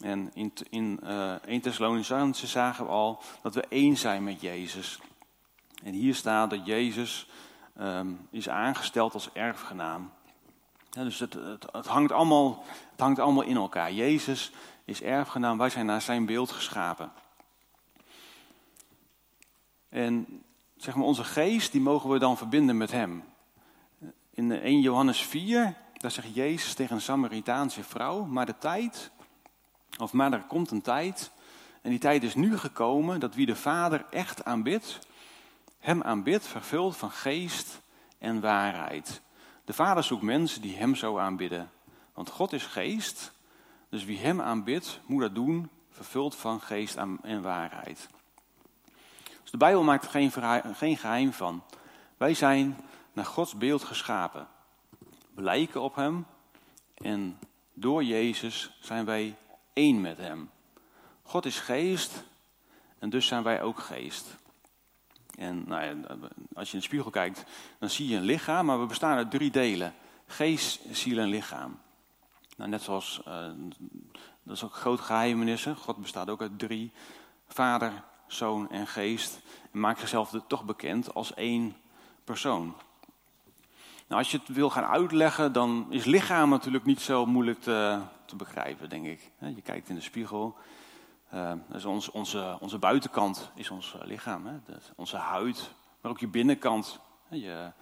En 0.00 0.30
in, 0.34 0.52
in 0.70 1.00
uh, 1.02 1.32
1 1.32 1.60
Thessalonicense 1.60 2.46
zagen 2.46 2.84
we 2.84 2.90
al 2.90 3.22
dat 3.42 3.54
we 3.54 3.66
één 3.68 3.96
zijn 3.96 4.24
met 4.24 4.40
Jezus. 4.40 4.98
En 5.82 5.92
hier 5.92 6.14
staat 6.14 6.50
dat 6.50 6.66
Jezus 6.66 7.28
um, 7.80 8.28
is 8.30 8.48
aangesteld 8.48 9.14
als 9.14 9.32
erfgenaam. 9.32 10.12
Dus 10.94 11.18
het, 11.18 11.32
het, 11.32 11.66
het, 11.72 11.86
hangt 11.86 12.12
allemaal, 12.12 12.64
het 12.90 13.00
hangt 13.00 13.18
allemaal 13.18 13.42
in 13.42 13.56
elkaar. 13.56 13.92
Jezus 13.92 14.52
is 14.84 15.02
erfgenaam, 15.02 15.58
wij 15.58 15.70
zijn 15.70 15.86
naar 15.86 16.02
zijn 16.02 16.26
beeld 16.26 16.50
geschapen. 16.50 17.12
En 19.88 20.42
zeg 20.76 20.94
maar, 20.94 21.06
onze 21.06 21.24
geest, 21.24 21.72
die 21.72 21.80
mogen 21.80 22.10
we 22.10 22.18
dan 22.18 22.36
verbinden 22.36 22.76
met 22.76 22.90
hem. 22.90 23.24
In 24.30 24.52
1 24.52 24.80
Johannes 24.80 25.22
4, 25.22 25.74
daar 25.92 26.10
zegt 26.10 26.34
Jezus 26.34 26.74
tegen 26.74 26.94
een 26.94 27.02
Samaritaanse 27.02 27.82
vrouw, 27.82 28.24
maar 28.24 28.46
de 28.46 28.58
tijd, 28.58 29.10
of 29.98 30.12
maar 30.12 30.32
er 30.32 30.42
komt 30.42 30.70
een 30.70 30.82
tijd, 30.82 31.30
en 31.82 31.90
die 31.90 31.98
tijd 31.98 32.22
is 32.22 32.34
nu 32.34 32.58
gekomen, 32.58 33.20
dat 33.20 33.34
wie 33.34 33.46
de 33.46 33.56
Vader 33.56 34.04
echt 34.10 34.44
aanbidt, 34.44 34.98
hem 35.78 36.02
aanbidt, 36.02 36.46
vervuld 36.46 36.96
van 36.96 37.10
geest 37.10 37.80
en 38.18 38.40
waarheid. 38.40 39.22
De 39.64 39.72
Vader 39.72 40.04
zoekt 40.04 40.22
mensen 40.22 40.62
die 40.62 40.76
hem 40.76 40.94
zo 40.94 41.18
aanbidden. 41.18 41.70
Want 42.14 42.30
God 42.30 42.52
is 42.52 42.66
geest, 42.66 43.32
dus 43.88 44.04
wie 44.04 44.18
hem 44.18 44.40
aanbidt, 44.40 45.00
moet 45.06 45.20
dat 45.20 45.34
doen, 45.34 45.70
vervuld 45.90 46.36
van 46.36 46.60
geest 46.60 46.96
en 47.22 47.42
waarheid. 47.42 48.08
Dus 49.42 49.50
de 49.50 49.56
Bijbel 49.56 49.82
maakt 49.82 50.04
er 50.04 50.10
geen, 50.10 50.32
geen 50.74 50.96
geheim 50.96 51.32
van. 51.32 51.62
Wij 52.16 52.34
zijn 52.34 52.76
naar 53.12 53.24
Gods 53.24 53.54
beeld 53.54 53.84
geschapen. 53.84 54.46
We 55.34 55.42
lijken 55.42 55.80
op 55.80 55.94
hem 55.94 56.26
en 56.94 57.38
door 57.72 58.04
Jezus 58.04 58.76
zijn 58.80 59.04
wij 59.04 59.36
één 59.72 60.00
met 60.00 60.16
hem. 60.16 60.50
God 61.22 61.44
is 61.44 61.60
geest 61.60 62.24
en 62.98 63.10
dus 63.10 63.26
zijn 63.26 63.42
wij 63.42 63.62
ook 63.62 63.78
geest. 63.78 64.36
En 65.38 65.64
nou 65.66 66.04
als 66.54 66.68
je 66.68 66.74
in 66.74 66.78
de 66.78 66.84
spiegel 66.84 67.10
kijkt, 67.10 67.44
dan 67.78 67.90
zie 67.90 68.08
je 68.08 68.16
een 68.16 68.22
lichaam, 68.22 68.66
maar 68.66 68.80
we 68.80 68.86
bestaan 68.86 69.16
uit 69.16 69.30
drie 69.30 69.50
delen. 69.50 69.94
Geest, 70.26 70.80
ziel 70.90 71.18
en 71.18 71.28
lichaam. 71.28 71.78
Nou, 72.56 72.70
net 72.70 72.82
zoals, 72.82 73.20
uh, 73.28 73.46
dat 74.42 74.56
is 74.56 74.64
ook 74.64 74.74
groot 74.74 75.00
geheimenissen. 75.00 75.76
God 75.76 75.96
bestaat 75.96 76.30
ook 76.30 76.40
uit 76.40 76.58
drie. 76.58 76.92
Vader, 77.46 77.92
Zoon 78.26 78.70
en 78.70 78.86
Geest. 78.86 79.40
En 79.72 79.80
maakt 79.80 79.98
zichzelf 79.98 80.34
toch 80.46 80.64
bekend 80.64 81.14
als 81.14 81.34
één 81.34 81.76
persoon. 82.24 82.74
Nou, 84.06 84.20
als 84.20 84.30
je 84.30 84.38
het 84.38 84.48
wil 84.48 84.70
gaan 84.70 84.84
uitleggen, 84.84 85.52
dan 85.52 85.86
is 85.90 86.04
lichaam 86.04 86.48
natuurlijk 86.48 86.84
niet 86.84 87.00
zo 87.00 87.26
moeilijk 87.26 87.62
te 87.62 88.00
begrijpen, 88.36 88.88
denk 88.88 89.06
ik. 89.06 89.30
Je 89.38 89.62
kijkt 89.62 89.88
in 89.88 89.94
de 89.94 90.00
spiegel 90.00 90.56
uh, 91.32 91.52
dus 91.68 91.84
ons, 91.84 92.10
onze, 92.10 92.56
onze 92.60 92.78
buitenkant 92.78 93.50
is 93.54 93.70
ons 93.70 93.94
eh, 93.94 94.06
lichaam, 94.06 94.46
hè? 94.46 94.56
onze 94.96 95.16
huid, 95.16 95.74
maar 96.00 96.10
ook 96.10 96.20
je 96.20 96.28
binnenkant. 96.28 97.00
Je, 97.28 97.72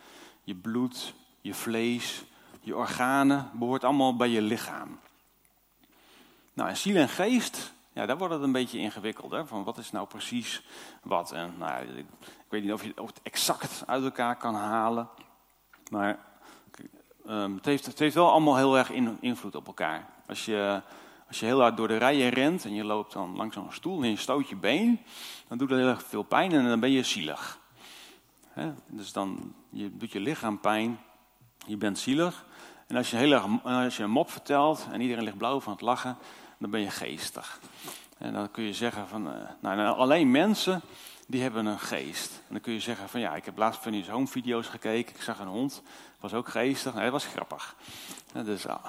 je 0.42 0.54
bloed, 0.54 1.14
je 1.40 1.54
vlees, 1.54 2.25
je 2.61 2.76
organen 2.76 3.50
behoort 3.52 3.84
allemaal 3.84 4.16
bij 4.16 4.28
je 4.28 4.42
lichaam. 4.42 5.00
Nou, 6.52 6.68
en 6.68 6.76
ziel 6.76 6.96
en 6.96 7.08
geest, 7.08 7.72
ja, 7.92 8.06
daar 8.06 8.18
wordt 8.18 8.34
het 8.34 8.42
een 8.42 8.52
beetje 8.52 8.78
ingewikkeld. 8.78 9.30
Hè? 9.30 9.46
Van 9.46 9.64
wat 9.64 9.78
is 9.78 9.90
nou 9.90 10.06
precies 10.06 10.62
wat? 11.02 11.32
En, 11.32 11.54
nou, 11.58 11.84
ik, 11.84 12.06
ik 12.20 12.46
weet 12.49 12.62
niet 12.62 12.72
of 12.72 12.82
je 12.82 12.92
het 12.94 13.20
exact 13.22 13.82
uit 13.87 14.04
elkaar 14.04 14.37
kan 14.37 14.54
halen. 14.54 15.08
Maar 15.90 16.18
um, 17.26 17.54
het, 17.54 17.64
heeft, 17.64 17.87
het 17.87 17.99
heeft 17.99 18.14
wel 18.14 18.30
allemaal 18.30 18.56
heel 18.56 18.78
erg 18.78 18.90
invloed 19.20 19.54
op 19.54 19.66
elkaar. 19.66 20.08
Als 20.26 20.44
je 20.44 20.82
als 21.32 21.40
je 21.40 21.46
heel 21.46 21.60
hard 21.60 21.76
door 21.76 21.88
de 21.88 21.96
rijen 21.96 22.28
rent 22.28 22.64
en 22.64 22.74
je 22.74 22.84
loopt 22.84 23.12
dan 23.12 23.36
langs 23.36 23.54
zo'n 23.54 23.72
stoel 23.72 24.02
en 24.02 24.10
je 24.10 24.16
stoot 24.16 24.48
je 24.48 24.56
been, 24.56 25.00
dan 25.48 25.58
doet 25.58 25.68
dat 25.68 25.78
heel 25.78 25.88
erg 25.88 26.02
veel 26.02 26.22
pijn 26.22 26.52
en 26.52 26.68
dan 26.68 26.80
ben 26.80 26.90
je 26.90 27.02
zielig. 27.02 27.58
Dus 28.86 29.12
dan 29.12 29.54
je 29.70 29.96
doet 29.96 30.12
je 30.12 30.20
lichaam 30.20 30.60
pijn, 30.60 31.00
je 31.66 31.76
bent 31.76 31.98
zielig. 31.98 32.46
En 32.86 32.96
als 32.96 33.10
je, 33.10 33.16
heel 33.16 33.32
erg, 33.32 33.44
als 33.62 33.96
je 33.96 34.02
een 34.02 34.10
mop 34.10 34.30
vertelt 34.30 34.86
en 34.90 35.00
iedereen 35.00 35.24
ligt 35.24 35.36
blauw 35.36 35.60
van 35.60 35.72
het 35.72 35.80
lachen, 35.80 36.16
dan 36.58 36.70
ben 36.70 36.80
je 36.80 36.90
geestig. 36.90 37.60
En 38.18 38.32
dan 38.32 38.50
kun 38.50 38.64
je 38.64 38.74
zeggen 38.74 39.08
van, 39.08 39.34
eh, 39.34 39.40
nou, 39.60 39.76
nou, 39.76 39.96
alleen 39.96 40.30
mensen 40.30 40.80
die 41.26 41.42
hebben 41.42 41.66
een 41.66 41.78
geest. 41.78 42.30
En 42.30 42.48
dan 42.48 42.60
kun 42.60 42.72
je 42.72 42.80
zeggen 42.80 43.08
van 43.08 43.20
ja, 43.20 43.34
ik 43.34 43.44
heb 43.44 43.58
laatst 43.58 43.82
van 43.82 43.92
die 43.92 44.10
home 44.10 44.26
video's 44.26 44.66
gekeken, 44.66 45.14
ik 45.14 45.22
zag 45.22 45.38
een 45.38 45.46
hond, 45.46 45.82
was 46.20 46.34
ook 46.34 46.48
geestig, 46.48 46.94
nee, 46.94 47.02
dat 47.02 47.12
was 47.12 47.26
grappig. 47.26 47.76
Dus 48.32 48.66
ah, 48.66 48.84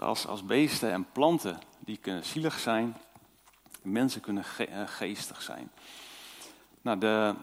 als, 0.00 0.26
als 0.26 0.44
beesten 0.44 0.92
en 0.92 1.06
planten, 1.12 1.58
die 1.78 1.96
kunnen 1.96 2.24
zielig 2.24 2.58
zijn. 2.58 2.96
Mensen 3.82 4.20
kunnen 4.20 4.44
eh, 4.56 4.82
geestig 4.86 5.42
zijn. 5.42 5.70
Nou, 6.82 6.98
de, 6.98 7.34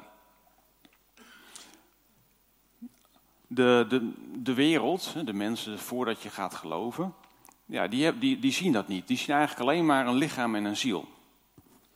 de, 3.48 3.86
de, 3.90 4.12
de 4.42 4.54
wereld, 4.54 5.14
de 5.26 5.34
mensen 5.34 5.80
voordat 5.80 6.22
je 6.22 6.30
gaat 6.30 6.54
geloven, 6.54 7.14
ja, 7.66 7.88
die, 7.88 8.18
die, 8.18 8.40
die 8.40 8.52
zien 8.52 8.72
dat 8.72 8.88
niet. 8.88 9.08
Die 9.08 9.18
zien 9.18 9.36
eigenlijk 9.36 9.70
alleen 9.70 9.86
maar 9.86 10.08
een 10.08 10.16
lichaam 10.16 10.56
en 10.56 10.66
een 10.66 10.78
ziel. 10.78 11.08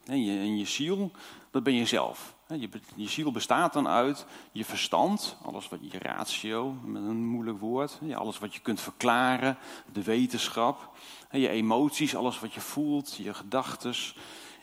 En 0.06 0.24
je, 0.24 0.40
en 0.40 0.58
je 0.58 0.66
ziel, 0.66 1.12
dat 1.52 1.64
ben 1.64 1.74
je 1.74 1.86
zelf. 1.86 2.33
Je, 2.48 2.70
je 2.96 3.08
ziel 3.08 3.32
bestaat 3.32 3.74
dan 3.74 3.88
uit 3.88 4.26
je 4.52 4.66
verstand, 4.66 5.38
alles 5.46 5.70
wat 5.70 5.80
je 5.92 6.00
ratio, 6.00 6.76
een 6.86 7.26
moeilijk 7.26 7.60
woord, 7.60 8.00
alles 8.14 8.40
wat 8.40 8.54
je 8.54 8.60
kunt 8.60 8.82
verklaren, 8.82 9.58
de 9.94 10.04
wetenschap, 10.04 10.96
je 11.32 11.50
emoties, 11.50 12.16
alles 12.16 12.40
wat 12.40 12.54
je 12.54 12.62
voelt, 12.62 13.16
je 13.16 13.34
gedachten 13.34 13.94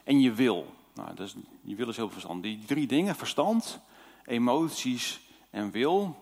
en 0.05 0.21
je 0.21 0.33
wil. 0.33 0.75
Nou, 0.95 1.15
dus 1.15 1.35
je 1.63 1.75
wil 1.75 1.89
is 1.89 1.97
heel 1.97 2.11
verstand. 2.11 2.43
Die 2.43 2.65
drie 2.67 2.87
dingen, 2.87 3.17
verstand, 3.17 3.81
emoties 4.25 5.21
en 5.51 5.71
wil, 5.71 6.17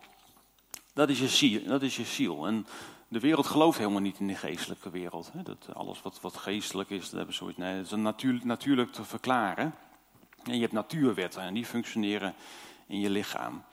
dat 0.99 1.09
is 1.09 1.19
je 1.19 1.29
ziel. 1.29 1.65
Dat 1.65 1.83
is 1.83 1.97
je 1.97 2.05
ziel. 2.05 2.47
En 2.47 2.67
de 3.09 3.21
wereld 3.21 3.47
gelooft 3.47 3.79
helemaal 3.79 4.01
niet 4.01 4.19
in 4.19 4.27
de 4.27 4.35
geestelijke 4.35 4.91
wereld. 4.91 5.31
Dat 5.35 5.75
alles 5.75 6.03
wat, 6.03 6.21
wat 6.21 6.37
geestelijk 6.37 6.91
is, 6.91 7.03
dat, 7.03 7.13
hebben 7.13 7.35
ze 7.35 7.53
nee, 7.57 7.77
dat 7.77 7.85
is 7.85 7.91
natuurlijk, 7.91 8.45
natuurlijk 8.45 8.93
te 8.93 9.05
verklaren. 9.05 9.75
En 10.45 10.55
je 10.55 10.61
hebt 10.61 10.73
natuurwetten 10.73 11.43
en 11.43 11.55
die 11.55 11.67
functioneren 11.67 12.35
in 12.87 13.01
je 13.01 13.11
lichaam. 13.11 13.65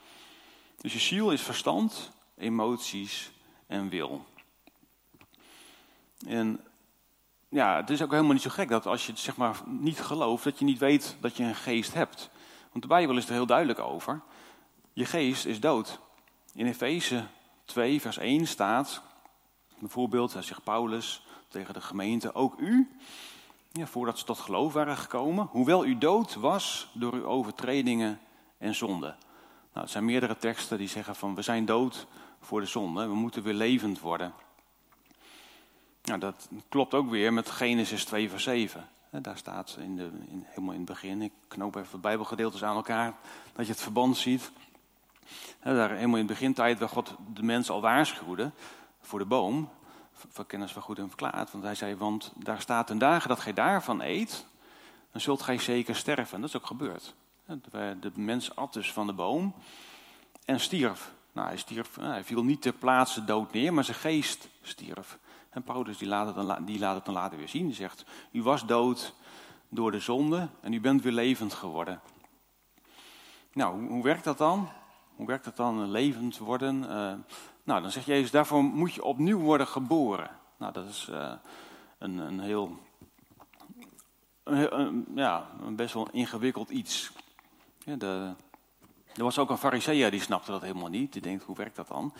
Dus 0.80 0.92
je 0.92 0.98
ziel 0.98 1.32
is 1.32 1.42
verstand, 1.42 2.10
emoties 2.36 3.30
en 3.66 3.88
wil. 3.88 4.24
En 6.26 6.60
ja, 7.48 7.76
het 7.76 7.90
is 7.90 8.02
ook 8.02 8.10
helemaal 8.10 8.32
niet 8.32 8.42
zo 8.42 8.50
gek 8.50 8.68
dat 8.68 8.86
als 8.86 9.06
je 9.06 9.12
het 9.12 9.20
zeg 9.20 9.36
maar 9.36 9.62
niet 9.66 10.00
gelooft, 10.00 10.44
dat 10.44 10.58
je 10.58 10.64
niet 10.64 10.78
weet 10.78 11.16
dat 11.20 11.36
je 11.36 11.44
een 11.44 11.54
geest 11.54 11.94
hebt. 11.94 12.30
Want 12.70 12.82
de 12.82 12.88
Bijbel 12.88 13.16
is 13.16 13.26
er 13.26 13.32
heel 13.32 13.46
duidelijk 13.46 13.78
over. 13.78 14.20
Je 14.92 15.04
geest 15.04 15.46
is 15.46 15.60
dood. 15.60 16.00
In 16.54 16.66
Efeze 16.66 17.26
2, 17.64 18.00
vers 18.00 18.18
1 18.18 18.46
staat, 18.46 19.02
bijvoorbeeld, 19.78 20.36
zegt 20.40 20.64
Paulus, 20.64 21.26
tegen 21.48 21.74
de 21.74 21.80
gemeente, 21.80 22.34
ook 22.34 22.58
u, 22.58 22.96
voordat 23.84 24.18
ze 24.18 24.24
tot 24.24 24.38
geloof 24.38 24.72
waren 24.72 24.96
gekomen, 24.96 25.48
hoewel 25.50 25.84
u 25.84 25.98
dood 25.98 26.34
was 26.34 26.90
door 26.92 27.12
uw 27.12 27.24
overtredingen 27.24 28.20
en 28.58 28.74
zonden. 28.74 29.16
Nou, 29.72 29.86
er 29.86 29.92
zijn 29.92 30.04
meerdere 30.04 30.36
teksten 30.36 30.78
die 30.78 30.88
zeggen 30.88 31.16
van 31.16 31.34
we 31.34 31.42
zijn 31.42 31.64
dood 31.64 32.06
voor 32.40 32.60
de 32.60 32.66
zonde, 32.66 33.06
we 33.06 33.14
moeten 33.14 33.42
weer 33.42 33.54
levend 33.54 34.00
worden. 34.00 34.34
Nou, 36.02 36.20
dat 36.20 36.48
klopt 36.68 36.94
ook 36.94 37.10
weer 37.10 37.32
met 37.32 37.50
Genesis 37.50 38.04
2 38.04 38.30
vers 38.30 38.42
7. 38.42 38.88
Daar 39.10 39.36
staat 39.36 39.76
in 39.80 39.96
de, 39.96 40.10
in, 40.28 40.44
helemaal 40.46 40.72
in 40.72 40.80
het 40.80 40.88
begin, 40.88 41.22
ik 41.22 41.32
knoop 41.48 41.76
even 41.76 41.90
de 41.90 41.98
bijbelgedeeltes 41.98 42.64
aan 42.64 42.76
elkaar, 42.76 43.14
dat 43.52 43.66
je 43.66 43.72
het 43.72 43.82
verband 43.82 44.16
ziet. 44.16 44.50
Daar 45.62 45.90
helemaal 45.90 46.18
in 46.18 46.26
de 46.26 46.32
begintijd 46.32 46.78
waar 46.78 46.88
God 46.88 47.14
de 47.34 47.42
mens 47.42 47.70
al 47.70 47.80
waarschuwde 47.80 48.50
voor 49.00 49.18
de 49.18 49.24
boom, 49.24 49.68
voor 50.28 50.46
kennis 50.46 50.72
van 50.72 50.82
goed 50.82 50.98
en 50.98 51.08
verklaard. 51.08 51.52
Want 51.52 51.64
hij 51.64 51.74
zei, 51.74 51.96
want 51.96 52.32
daar 52.34 52.60
staat 52.60 52.90
een 52.90 52.98
dagen 52.98 53.28
dat 53.28 53.40
gij 53.40 53.52
daarvan 53.52 54.00
eet, 54.00 54.46
dan 55.12 55.20
zult 55.20 55.42
gij 55.42 55.58
zeker 55.58 55.96
sterven. 55.96 56.40
Dat 56.40 56.48
is 56.48 56.56
ook 56.56 56.66
gebeurd. 56.66 57.14
De 58.00 58.12
mens 58.14 58.56
at 58.56 58.72
dus 58.72 58.92
van 58.92 59.06
de 59.06 59.12
boom 59.12 59.54
en 60.44 60.60
stierf. 60.60 61.12
Nou, 61.32 61.46
hij, 61.48 61.56
stierf, 61.56 61.96
hij 62.00 62.24
viel 62.24 62.44
niet 62.44 62.62
ter 62.62 62.72
plaatse 62.72 63.24
dood 63.24 63.52
neer, 63.52 63.74
maar 63.74 63.84
zijn 63.84 63.96
geest 63.96 64.48
stierf. 64.62 65.18
En 65.50 65.62
Paulus 65.62 65.98
die 65.98 66.08
laat, 66.08 66.26
het 66.26 66.46
dan, 66.46 66.64
die 66.64 66.78
laat 66.78 66.94
het 66.94 67.04
dan 67.04 67.14
later 67.14 67.38
weer 67.38 67.48
zien. 67.48 67.66
Die 67.66 67.74
zegt, 67.74 68.04
u 68.30 68.42
was 68.42 68.66
dood 68.66 69.14
door 69.68 69.92
de 69.92 70.00
zonde 70.00 70.48
en 70.60 70.72
u 70.72 70.80
bent 70.80 71.02
weer 71.02 71.12
levend 71.12 71.54
geworden. 71.54 72.00
Nou, 73.52 73.88
hoe 73.88 74.02
werkt 74.02 74.24
dat 74.24 74.38
dan? 74.38 74.68
Hoe 75.16 75.26
werkt 75.26 75.44
dat 75.44 75.56
dan, 75.56 75.90
levend 75.90 76.38
worden? 76.38 76.82
Uh, 76.82 77.12
nou, 77.62 77.82
dan 77.82 77.90
zegt 77.90 78.06
Jezus, 78.06 78.30
daarvoor 78.30 78.62
moet 78.62 78.94
je 78.94 79.04
opnieuw 79.04 79.38
worden 79.38 79.66
geboren. 79.66 80.30
Nou, 80.56 80.72
dat 80.72 80.88
is 80.88 81.08
uh, 81.10 81.32
een, 81.98 82.18
een, 82.18 82.40
heel, 82.40 82.78
een, 84.44 85.06
ja, 85.14 85.46
een 85.60 85.76
best 85.76 85.94
wel 85.94 86.08
ingewikkeld 86.10 86.70
iets. 86.70 87.12
De, 87.84 88.32
er 89.14 89.22
was 89.22 89.38
ook 89.38 89.50
een 89.50 89.58
fariseer 89.58 90.10
die 90.10 90.20
snapte 90.20 90.50
dat 90.50 90.62
helemaal 90.62 90.88
niet. 90.88 91.12
Die 91.12 91.22
denkt, 91.22 91.44
hoe 91.44 91.56
werkt 91.56 91.76
dat 91.76 91.88
dan? 91.88 92.12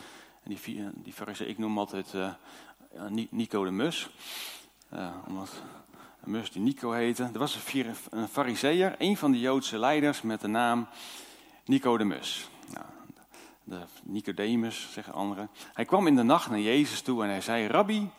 En 0.42 0.54
die, 0.54 0.90
die 0.94 1.12
fariseer, 1.12 1.48
ik 1.48 1.58
noem 1.58 1.78
altijd 1.78 2.12
uh, 2.12 2.32
Nico 3.30 3.64
de 3.64 3.70
Mus. 3.70 4.10
Omdat 5.26 5.62
een 6.22 6.30
mus 6.30 6.50
die 6.50 6.62
Nico 6.62 6.92
heette. 6.92 7.30
Er 7.32 7.38
was 7.38 7.58
een 8.10 8.28
fariseer, 8.28 8.94
een 8.98 9.16
van 9.16 9.32
de 9.32 9.40
Joodse 9.40 9.78
leiders 9.78 10.22
met 10.22 10.40
de 10.40 10.48
naam 10.48 10.88
Nicodemus. 11.64 12.48
Nou, 12.72 12.86
de 13.64 13.80
Nicodemus, 14.02 14.92
zeggen 14.92 15.12
anderen. 15.12 15.50
Hij 15.72 15.84
kwam 15.84 16.06
in 16.06 16.16
de 16.16 16.22
nacht 16.22 16.50
naar 16.50 16.60
Jezus 16.60 17.00
toe 17.00 17.22
en 17.22 17.28
hij 17.28 17.40
zei, 17.40 17.66
Rabbi, 17.66 18.10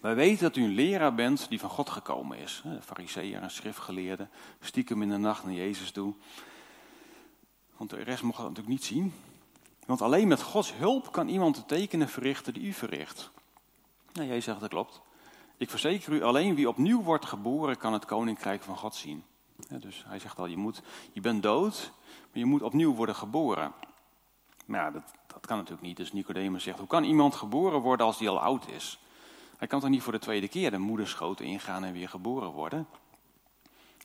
wij 0.00 0.14
weten 0.14 0.42
dat 0.42 0.56
u 0.56 0.64
een 0.64 0.74
leraar 0.74 1.14
bent 1.14 1.48
die 1.48 1.60
van 1.60 1.70
God 1.70 1.90
gekomen 1.90 2.38
is. 2.38 2.60
De 2.64 2.82
fariseer, 2.82 3.42
een 3.42 3.50
schriftgeleerde, 3.50 4.28
stiekem 4.60 5.02
in 5.02 5.08
de 5.08 5.16
nacht 5.16 5.44
naar 5.44 5.54
Jezus 5.54 5.90
toe. 5.90 6.14
Want 7.76 7.90
de 7.90 8.02
rest 8.02 8.22
mocht 8.22 8.38
dat 8.38 8.48
natuurlijk 8.48 8.74
niet 8.74 8.84
zien. 8.84 9.12
Want 9.86 10.02
alleen 10.02 10.28
met 10.28 10.42
Gods 10.42 10.74
hulp 10.74 11.12
kan 11.12 11.28
iemand 11.28 11.56
de 11.56 11.64
tekenen 11.64 12.08
verrichten 12.08 12.54
die 12.54 12.62
u 12.62 12.72
verricht. 12.72 13.30
Nou, 14.12 14.28
Jezus 14.28 14.44
zegt, 14.44 14.60
dat 14.60 14.68
klopt. 14.68 15.00
Ik 15.56 15.70
verzeker 15.70 16.12
u, 16.12 16.22
alleen 16.22 16.54
wie 16.54 16.68
opnieuw 16.68 17.02
wordt 17.02 17.26
geboren 17.26 17.76
kan 17.76 17.92
het 17.92 18.04
koninkrijk 18.04 18.62
van 18.62 18.76
God 18.76 18.94
zien. 18.94 19.24
Dus 19.68 20.04
hij 20.06 20.18
zegt 20.18 20.38
al, 20.38 20.46
je, 20.46 20.56
moet, 20.56 20.82
je 21.12 21.20
bent 21.20 21.42
dood, 21.42 21.92
maar 22.06 22.38
je 22.38 22.44
moet 22.44 22.62
opnieuw 22.62 22.94
worden 22.94 23.14
geboren. 23.14 23.72
Maar 24.66 24.80
ja, 24.80 24.90
dat, 24.90 25.02
dat 25.26 25.46
kan 25.46 25.56
natuurlijk 25.56 25.86
niet. 25.86 25.96
Dus 25.96 26.12
Nicodemus 26.12 26.62
zegt, 26.62 26.78
hoe 26.78 26.86
kan 26.86 27.04
iemand 27.04 27.34
geboren 27.34 27.80
worden 27.80 28.06
als 28.06 28.18
die 28.18 28.28
al 28.28 28.40
oud 28.40 28.68
is? 28.68 29.00
Hij 29.56 29.68
kan 29.68 29.80
toch 29.80 29.90
niet 29.90 30.02
voor 30.02 30.12
de 30.12 30.18
tweede 30.18 30.48
keer 30.48 30.70
de 30.70 30.78
moederschoot 30.78 31.40
ingaan 31.40 31.84
en 31.84 31.92
weer 31.92 32.08
geboren 32.08 32.50
worden? 32.50 32.86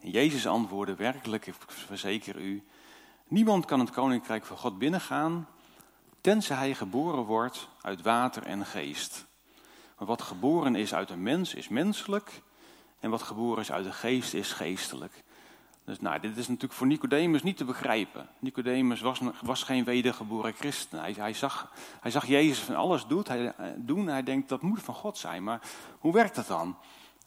En 0.02 0.10
Jezus 0.10 0.48
antwoordde, 0.48 0.96
werkelijk, 0.96 1.48
ik 1.48 1.56
verzeker 1.68 2.42
u, 2.42 2.64
niemand 3.28 3.66
kan 3.66 3.80
het 3.80 3.90
koninkrijk 3.90 4.46
van 4.46 4.58
God 4.58 4.78
binnengaan, 4.78 5.48
tenzij 6.22 6.58
hij 6.58 6.76
geboren 6.76 7.24
wordt 7.24 7.70
uit 7.82 8.02
water 8.02 8.44
en 8.44 8.66
geest. 8.66 9.26
Want 9.96 10.10
wat 10.10 10.22
geboren 10.22 10.76
is 10.76 10.94
uit 10.94 11.10
een 11.10 11.24
mens 11.24 11.54
is 11.54 11.68
menselijk, 11.68 12.42
en 13.00 13.10
wat 13.10 13.22
geboren 13.22 13.62
is 13.62 13.72
uit 13.72 13.86
de 13.86 13.92
geest 13.92 14.34
is 14.34 14.52
geestelijk. 14.52 15.24
Dus 15.86 16.00
nou, 16.00 16.20
dit 16.20 16.38
is 16.38 16.48
natuurlijk 16.48 16.74
voor 16.74 16.88
Nicodemus 16.88 17.44
niet 17.44 17.58
te 17.58 17.66
begrijpen. 17.66 18.28
Nicodemus 18.40 19.02
was, 19.02 19.20
was 19.42 19.64
geen 19.64 19.84
wedergeboren 19.84 20.54
christen. 20.54 21.00
Hij, 21.00 21.14
hij, 21.18 21.34
zag, 21.34 21.72
hij 22.02 22.12
zag 22.12 22.26
Jezus 22.26 22.60
van 22.60 22.76
alles 22.76 23.06
doet, 23.08 23.28
hij, 23.28 23.54
eh, 23.54 23.68
doen. 23.76 24.08
Hij 24.08 24.24
denkt 24.24 24.50
dat 24.50 24.62
moet 24.62 24.82
van 24.82 24.94
God 24.94 25.18
zijn. 25.18 25.44
Maar 25.44 25.62
hoe 26.00 26.14
werkt 26.14 26.36
dat 26.36 26.48
dan? 26.48 26.78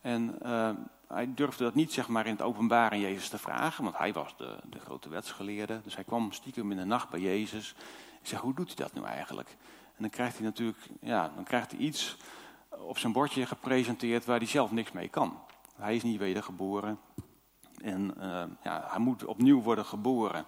En 0.01 0.39
uh, 0.43 0.71
hij 1.09 1.35
durfde 1.35 1.65
dat 1.65 1.75
niet 1.75 1.93
zeg 1.93 2.09
maar, 2.09 2.27
in 2.27 2.33
het 2.33 2.43
openbaar 2.43 2.91
aan 2.91 3.01
Jezus 3.01 3.29
te 3.29 3.39
vragen. 3.39 3.85
Want 3.85 3.99
hij 3.99 4.13
was 4.13 4.37
de, 4.37 4.57
de 4.71 4.79
grote 4.79 5.09
wetsgeleerde. 5.09 5.81
Dus 5.85 5.95
hij 5.95 6.05
kwam 6.05 6.33
stiekem 6.33 6.71
in 6.71 6.77
de 6.77 6.85
nacht 6.85 7.09
bij 7.09 7.21
Jezus. 7.21 7.75
En 8.21 8.27
zei, 8.27 8.41
hoe 8.41 8.55
doet 8.55 8.67
hij 8.67 8.77
dat 8.77 8.95
nu 8.95 9.03
eigenlijk? 9.03 9.49
En 9.97 10.05
dan 10.05 10.11
krijgt 10.11 10.37
hij 10.37 10.45
natuurlijk 10.45 10.79
ja, 11.01 11.33
dan 11.35 11.45
krijgt 11.45 11.71
hij 11.71 11.81
iets 11.81 12.17
op 12.71 12.99
zijn 12.99 13.13
bordje 13.13 13.47
gepresenteerd 13.47 14.25
waar 14.25 14.39
hij 14.39 14.47
zelf 14.47 14.71
niks 14.71 14.93
mee 14.93 15.09
kan. 15.09 15.39
Hij 15.77 15.97
is 15.97 16.03
niet 16.03 16.19
wedergeboren. 16.19 16.99
En 17.83 18.15
uh, 18.19 18.43
ja, 18.63 18.87
hij 18.89 19.01
moet 19.01 19.25
opnieuw 19.25 19.63
worden 19.63 19.85
geboren. 19.85 20.45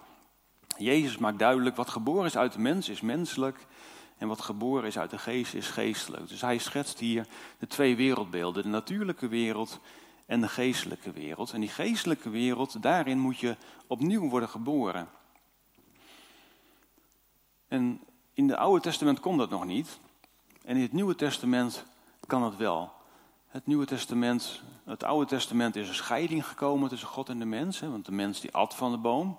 Jezus 0.77 1.17
maakt 1.17 1.39
duidelijk, 1.39 1.75
wat 1.75 1.89
geboren 1.89 2.25
is 2.25 2.37
uit 2.37 2.53
de 2.53 2.59
mens 2.59 2.89
is 2.89 3.01
menselijk. 3.01 3.65
En 4.17 4.27
wat 4.27 4.41
geboren 4.41 4.87
is 4.87 4.97
uit 4.97 5.09
de 5.09 5.17
geest 5.17 5.53
is 5.53 5.67
geestelijk. 5.67 6.27
Dus 6.27 6.41
hij 6.41 6.57
schetst 6.57 6.99
hier 6.99 7.27
de 7.59 7.67
twee 7.67 7.95
wereldbeelden. 7.95 8.63
De 8.63 8.69
natuurlijke 8.69 9.27
wereld 9.27 9.79
en 10.25 10.41
de 10.41 10.47
geestelijke 10.47 11.11
wereld. 11.11 11.51
En 11.51 11.59
die 11.59 11.69
geestelijke 11.69 12.29
wereld, 12.29 12.81
daarin 12.81 13.19
moet 13.19 13.39
je 13.39 13.55
opnieuw 13.87 14.29
worden 14.29 14.49
geboren. 14.49 15.09
En 17.67 18.01
in 18.33 18.49
het 18.49 18.57
Oude 18.57 18.81
Testament 18.81 19.19
kon 19.19 19.37
dat 19.37 19.49
nog 19.49 19.65
niet. 19.65 19.99
En 20.63 20.75
in 20.75 20.81
het 20.81 20.93
Nieuwe 20.93 21.15
Testament 21.15 21.85
kan 22.27 22.43
het 22.43 22.57
wel. 22.57 22.91
Het 23.51 23.67
Nieuwe 23.67 23.85
Testament, 23.85 24.61
het 24.83 25.03
Oude 25.03 25.25
Testament 25.25 25.75
is 25.75 25.87
een 25.87 25.95
scheiding 25.95 26.45
gekomen 26.45 26.89
tussen 26.89 27.07
God 27.07 27.29
en 27.29 27.39
de 27.39 27.45
mens. 27.45 27.79
Want 27.79 28.05
de 28.05 28.11
mens 28.11 28.39
die 28.39 28.53
at 28.53 28.75
van 28.75 28.91
de 28.91 28.97
boom. 28.97 29.37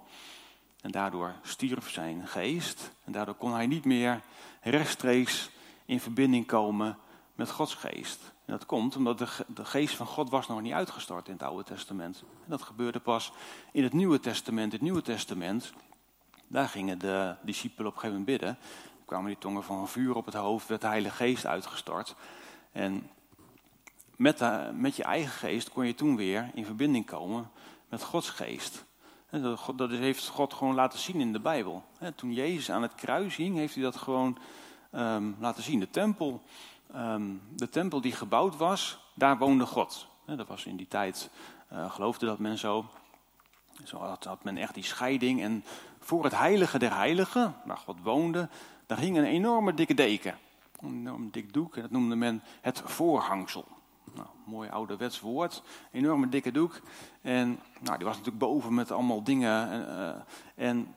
En 0.80 0.90
daardoor 0.90 1.34
stierf 1.42 1.90
zijn 1.90 2.26
geest. 2.26 2.92
En 3.04 3.12
daardoor 3.12 3.34
kon 3.34 3.52
hij 3.52 3.66
niet 3.66 3.84
meer 3.84 4.20
rechtstreeks 4.60 5.50
in 5.84 6.00
verbinding 6.00 6.46
komen 6.46 6.98
met 7.34 7.50
Gods 7.50 7.74
geest. 7.74 8.20
En 8.44 8.52
dat 8.52 8.66
komt 8.66 8.96
omdat 8.96 9.18
de, 9.18 9.26
de 9.46 9.64
geest 9.64 9.96
van 9.96 10.06
God 10.06 10.30
was 10.30 10.48
nog 10.48 10.60
niet 10.60 10.72
uitgestort 10.72 11.26
in 11.26 11.32
het 11.32 11.42
Oude 11.42 11.64
Testament. 11.64 12.22
En 12.44 12.50
dat 12.50 12.62
gebeurde 12.62 13.00
pas 13.00 13.32
in 13.72 13.82
het 13.82 13.92
Nieuwe 13.92 14.20
Testament. 14.20 14.72
Het 14.72 14.80
Nieuwe 14.80 15.02
Testament, 15.02 15.72
daar 16.46 16.68
gingen 16.68 16.98
de 16.98 17.34
discipelen 17.42 17.86
op 17.86 17.94
een 17.94 18.00
gegeven 18.00 18.20
moment 18.20 18.38
bidden. 18.38 18.58
Er 18.98 19.04
kwamen 19.06 19.26
die 19.26 19.38
tongen 19.38 19.64
van 19.64 19.88
vuur 19.88 20.14
op 20.14 20.24
het 20.24 20.34
hoofd, 20.34 20.68
werd 20.68 20.80
de 20.80 20.86
Heilige 20.86 21.16
Geest 21.16 21.46
uitgestort. 21.46 22.14
En 22.72 23.10
met, 24.16 24.38
de, 24.38 24.70
met 24.74 24.96
je 24.96 25.02
eigen 25.02 25.32
geest 25.32 25.70
kon 25.70 25.86
je 25.86 25.94
toen 25.94 26.16
weer 26.16 26.50
in 26.54 26.64
verbinding 26.64 27.06
komen 27.06 27.50
met 27.88 28.02
Gods 28.02 28.30
geest. 28.30 28.84
Dat, 29.76 29.90
heeft 29.90 30.28
God 30.28 30.54
gewoon 30.54 30.74
laten 30.74 30.98
zien 30.98 31.20
in 31.20 31.32
de 31.32 31.40
Bijbel. 31.40 31.84
Toen 32.14 32.32
Jezus 32.32 32.70
aan 32.70 32.82
het 32.82 32.94
kruis 32.94 33.36
hing, 33.36 33.56
heeft 33.56 33.74
hij 33.74 33.82
dat 33.82 33.96
gewoon 33.96 34.38
um, 34.92 35.36
laten 35.38 35.62
zien. 35.62 35.80
De 35.80 35.90
tempel, 35.90 36.42
um, 36.96 37.42
de 37.56 37.68
tempel 37.68 38.00
die 38.00 38.12
gebouwd 38.12 38.56
was, 38.56 38.98
daar 39.14 39.38
woonde 39.38 39.66
God. 39.66 40.06
Dat 40.26 40.46
was 40.46 40.64
in 40.64 40.76
die 40.76 40.88
tijd, 40.88 41.30
uh, 41.72 41.90
geloofde 41.90 42.26
dat 42.26 42.38
men 42.38 42.58
zo. 42.58 42.86
Zo 43.84 43.96
had, 43.98 44.24
had, 44.24 44.44
men 44.44 44.56
echt 44.56 44.74
die 44.74 44.84
scheiding. 44.84 45.42
En 45.42 45.64
voor 45.98 46.24
het 46.24 46.36
heilige 46.36 46.78
der 46.78 46.94
heiligen, 46.94 47.54
waar 47.64 47.76
God 47.76 48.02
woonde, 48.02 48.48
daar 48.86 48.98
hing 48.98 49.16
een 49.16 49.24
enorme 49.24 49.74
dikke 49.74 49.94
deken. 49.94 50.38
Een 50.80 50.88
enorm 50.88 51.30
dik 51.30 51.52
doek, 51.52 51.76
en 51.76 51.82
dat 51.82 51.90
noemde 51.90 52.16
men 52.16 52.42
het 52.60 52.82
voorhangsel. 52.84 53.66
Nou, 54.14 54.28
mooi 54.44 54.68
ouderwets 54.68 55.20
woord, 55.20 55.62
enorme 55.90 56.28
dikke 56.28 56.50
doek. 56.50 56.80
En 57.20 57.60
nou, 57.80 57.96
die 57.96 58.06
was 58.06 58.16
natuurlijk 58.16 58.44
boven 58.44 58.74
met 58.74 58.90
allemaal 58.90 59.22
dingen. 59.22 59.70
En, 59.70 59.86
uh, 59.88 60.68
en 60.68 60.94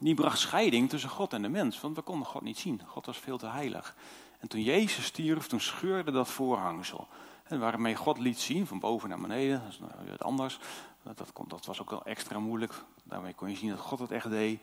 die 0.00 0.14
bracht 0.14 0.38
scheiding 0.38 0.88
tussen 0.88 1.10
God 1.10 1.32
en 1.32 1.42
de 1.42 1.48
mens, 1.48 1.80
want 1.80 1.96
we 1.96 2.02
konden 2.02 2.26
God 2.26 2.42
niet 2.42 2.58
zien. 2.58 2.80
God 2.86 3.06
was 3.06 3.18
veel 3.18 3.38
te 3.38 3.46
heilig. 3.46 3.96
En 4.38 4.48
toen 4.48 4.62
Jezus 4.62 5.04
stierf, 5.04 5.46
toen 5.46 5.60
scheurde 5.60 6.10
dat 6.10 6.28
voorhangsel. 6.28 7.08
Waarmee 7.48 7.96
God 7.96 8.18
liet 8.18 8.40
zien, 8.40 8.66
van 8.66 8.78
boven 8.78 9.08
naar 9.08 9.20
beneden, 9.20 9.60
dat 9.60 9.72
is 9.72 9.78
nou 9.78 9.92
weer 10.04 10.18
anders. 10.18 10.58
Dat, 11.02 11.18
dat, 11.18 11.32
dat 11.48 11.66
was 11.66 11.80
ook 11.80 11.90
wel 11.90 12.04
extra 12.04 12.38
moeilijk. 12.38 12.84
Daarmee 13.04 13.34
kon 13.34 13.50
je 13.50 13.56
zien 13.56 13.70
dat 13.70 13.78
God 13.78 13.98
het 13.98 14.10
echt 14.10 14.30
deed. 14.30 14.60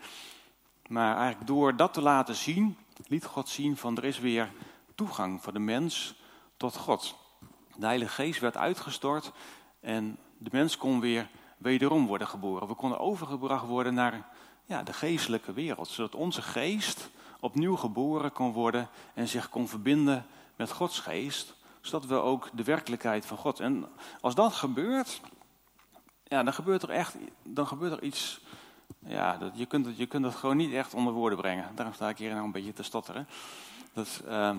Maar 0.88 1.16
eigenlijk 1.16 1.48
door 1.48 1.76
dat 1.76 1.94
te 1.94 2.02
laten 2.02 2.36
zien, 2.36 2.78
liet 3.08 3.26
God 3.26 3.50
zien 3.50 3.78
van 3.78 3.98
er 3.98 4.04
is 4.04 4.20
weer 4.20 4.52
toegang 4.96 5.42
voor 5.42 5.54
de 5.54 5.60
mens 5.60 6.16
tot 6.58 6.76
God. 6.76 7.16
De 7.78 7.86
Heilige 7.86 8.14
Geest 8.14 8.40
werd 8.40 8.58
uitgestort 8.58 9.32
en 9.80 10.18
de 10.38 10.50
mens 10.52 10.78
kon 10.78 11.00
weer 11.00 11.30
wederom 11.58 12.08
worden 12.08 12.28
geboren. 12.28 12.68
We 12.68 12.74
konden 12.74 13.00
overgebracht 13.00 13.66
worden 13.66 13.94
naar 13.94 14.28
ja, 14.66 14.84
de 14.84 14.94
geestelijke 14.94 15.54
wereld, 15.54 15.88
zodat 15.88 16.16
onze 16.16 16.42
geest 16.42 17.10
opnieuw 17.40 17.76
geboren 17.76 18.32
kon 18.32 18.52
worden 18.52 18.90
en 19.14 19.28
zich 19.28 19.50
kon 19.50 19.68
verbinden 19.68 20.26
met 20.56 20.72
Gods 20.72 21.00
geest, 21.00 21.54
zodat 21.82 22.06
we 22.06 22.16
ook 22.16 22.50
de 22.54 22.64
werkelijkheid 22.64 23.26
van 23.26 23.38
God. 23.38 23.60
En 23.60 23.86
als 24.22 24.36
dat 24.36 24.54
gebeurt, 24.54 25.22
ja, 26.24 26.44
dan 26.44 26.54
gebeurt 26.54 26.84
er 26.84 26.90
echt 26.90 27.16
dan 27.44 27.68
gebeurt 27.68 27.92
er 27.92 28.04
iets. 28.04 28.42
Ja, 29.00 29.38
dat, 29.38 29.52
je, 29.54 29.66
kunt 29.66 29.86
het, 29.86 29.98
je 29.98 30.06
kunt 30.06 30.26
het 30.26 30.36
gewoon 30.36 30.58
niet 30.58 30.74
echt 30.74 30.94
onder 30.94 31.14
woorden 31.14 31.38
brengen. 31.38 31.76
Daarom 31.76 31.94
sta 31.94 32.10
ik 32.10 32.18
hier 32.18 32.32
nou 32.32 32.44
een 32.44 32.52
beetje 32.52 32.74
te 32.74 32.84
stotteren. 32.84 33.28
Dat, 33.94 34.22
ehm, 34.28 34.58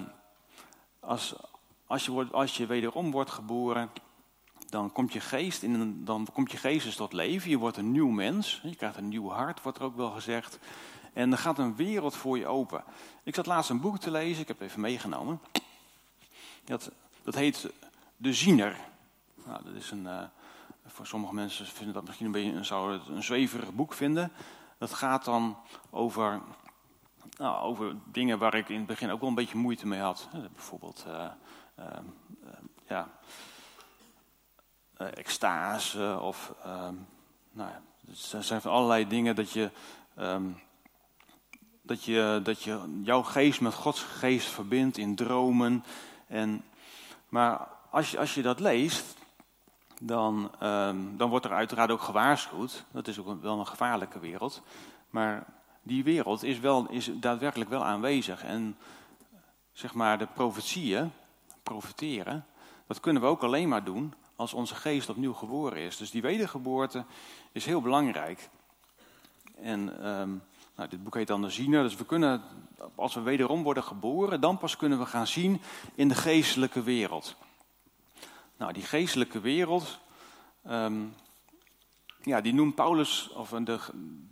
als, 1.00 1.34
als, 1.86 2.04
je 2.04 2.10
wordt, 2.10 2.32
als 2.32 2.56
je 2.56 2.66
wederom 2.66 3.10
wordt 3.10 3.30
geboren, 3.30 3.90
dan 4.68 4.92
komt 4.92 5.12
je 5.12 5.20
geest, 5.20 5.62
in 5.62 6.04
dan 6.04 6.28
komt 6.32 6.50
je 6.50 6.56
geest 6.56 6.96
tot 6.96 7.12
leven. 7.12 7.50
Je 7.50 7.58
wordt 7.58 7.76
een 7.76 7.92
nieuw 7.92 8.08
mens. 8.08 8.60
Je 8.62 8.74
krijgt 8.74 8.96
een 8.96 9.08
nieuw 9.08 9.28
hart, 9.28 9.62
wordt 9.62 9.78
er 9.78 9.84
ook 9.84 9.96
wel 9.96 10.10
gezegd. 10.10 10.58
En 11.12 11.32
er 11.32 11.38
gaat 11.38 11.58
een 11.58 11.76
wereld 11.76 12.16
voor 12.16 12.38
je 12.38 12.46
open. 12.46 12.84
Ik 13.22 13.34
zat 13.34 13.46
laatst 13.46 13.70
een 13.70 13.80
boek 13.80 13.98
te 13.98 14.10
lezen, 14.10 14.42
ik 14.42 14.48
heb 14.48 14.58
het 14.58 14.68
even 14.68 14.80
meegenomen. 14.80 15.40
Dat, 16.64 16.90
dat 17.22 17.34
heet 17.34 17.70
De 18.16 18.32
Ziener. 18.32 18.76
Nou, 19.46 19.64
dat 19.64 19.74
is 19.74 19.90
een, 19.90 20.04
uh, 20.04 20.22
voor 20.86 21.06
sommige 21.06 21.34
mensen 21.34 21.66
vinden 21.66 21.94
dat 21.94 22.04
misschien 22.04 22.26
een 22.26 22.32
beetje 22.32 22.52
een, 22.52 22.64
zou 22.64 22.92
het 22.92 23.06
een 23.08 23.22
zweverig 23.22 23.72
boek 23.72 23.92
vinden. 23.92 24.32
Dat 24.78 24.94
gaat 24.94 25.24
dan 25.24 25.56
over, 25.90 26.40
nou, 27.38 27.62
over 27.62 27.96
dingen 28.04 28.38
waar 28.38 28.54
ik 28.54 28.68
in 28.68 28.76
het 28.76 28.86
begin 28.86 29.10
ook 29.10 29.20
wel 29.20 29.28
een 29.28 29.34
beetje 29.34 29.58
moeite 29.58 29.86
mee 29.86 30.00
had. 30.00 30.28
bijvoorbeeld, 30.52 31.04
uh, 31.08 31.14
uh, 31.14 31.30
ja, 32.86 33.08
extase 34.96 36.18
of, 36.20 36.54
ehm, 36.64 36.94
nou 37.52 37.70
ja, 37.70 37.82
er 38.32 38.44
zijn 38.44 38.60
van 38.60 38.72
allerlei 38.72 39.08
dingen 39.08 39.36
dat 39.36 39.50
je... 39.50 39.70
Dat 41.84 42.04
je, 42.04 42.40
dat 42.42 42.62
je 42.62 43.00
jouw 43.04 43.22
geest 43.22 43.60
met 43.60 43.74
Gods 43.74 44.02
geest 44.02 44.48
verbindt 44.48 44.98
in 44.98 45.14
dromen. 45.14 45.84
En, 46.26 46.64
maar 47.28 47.68
als 47.90 48.10
je, 48.10 48.18
als 48.18 48.34
je 48.34 48.42
dat 48.42 48.60
leest, 48.60 49.16
dan, 50.00 50.50
dan 51.16 51.28
wordt 51.28 51.44
er 51.44 51.52
uiteraard 51.52 51.90
ook 51.90 52.00
gewaarschuwd. 52.00 52.84
Dat 52.90 53.08
is 53.08 53.18
ook 53.18 53.42
wel 53.42 53.58
een 53.58 53.66
gevaarlijke 53.66 54.18
wereld. 54.18 54.62
Maar 55.10 55.46
die 55.82 56.04
wereld 56.04 56.42
is, 56.42 56.58
wel, 56.58 56.88
is 56.88 57.10
daadwerkelijk 57.14 57.70
wel 57.70 57.84
aanwezig. 57.84 58.44
En 58.44 58.76
zeg 59.72 59.94
maar 59.94 60.18
de 60.18 60.26
profetieën, 60.34 61.12
profeteren, 61.62 62.46
dat 62.86 63.00
kunnen 63.00 63.22
we 63.22 63.28
ook 63.28 63.42
alleen 63.42 63.68
maar 63.68 63.84
doen 63.84 64.14
als 64.36 64.54
onze 64.54 64.74
geest 64.74 65.08
opnieuw 65.08 65.32
geboren 65.32 65.78
is. 65.78 65.96
Dus 65.96 66.10
die 66.10 66.22
wedergeboorte 66.22 67.04
is 67.52 67.64
heel 67.64 67.80
belangrijk. 67.80 68.48
En 69.54 70.08
um, 70.10 70.42
nou, 70.76 70.88
dit 70.88 71.04
boek 71.04 71.14
heet 71.14 71.26
dan 71.26 71.42
de 71.42 71.50
Ziener. 71.50 71.82
Dus 71.82 71.96
we 71.96 72.04
kunnen, 72.04 72.42
als 72.94 73.14
we 73.14 73.20
wederom 73.20 73.62
worden 73.62 73.82
geboren, 73.82 74.40
dan 74.40 74.58
pas 74.58 74.76
kunnen 74.76 74.98
we 74.98 75.06
gaan 75.06 75.26
zien 75.26 75.60
in 75.94 76.08
de 76.08 76.14
geestelijke 76.14 76.82
wereld. 76.82 77.36
Nou, 78.56 78.72
die 78.72 78.82
geestelijke 78.82 79.40
wereld, 79.40 79.98
um, 80.68 81.14
ja, 82.22 82.40
die 82.40 82.54
noemt 82.54 82.74
Paulus, 82.74 83.30
of 83.34 83.48
de, 83.48 83.78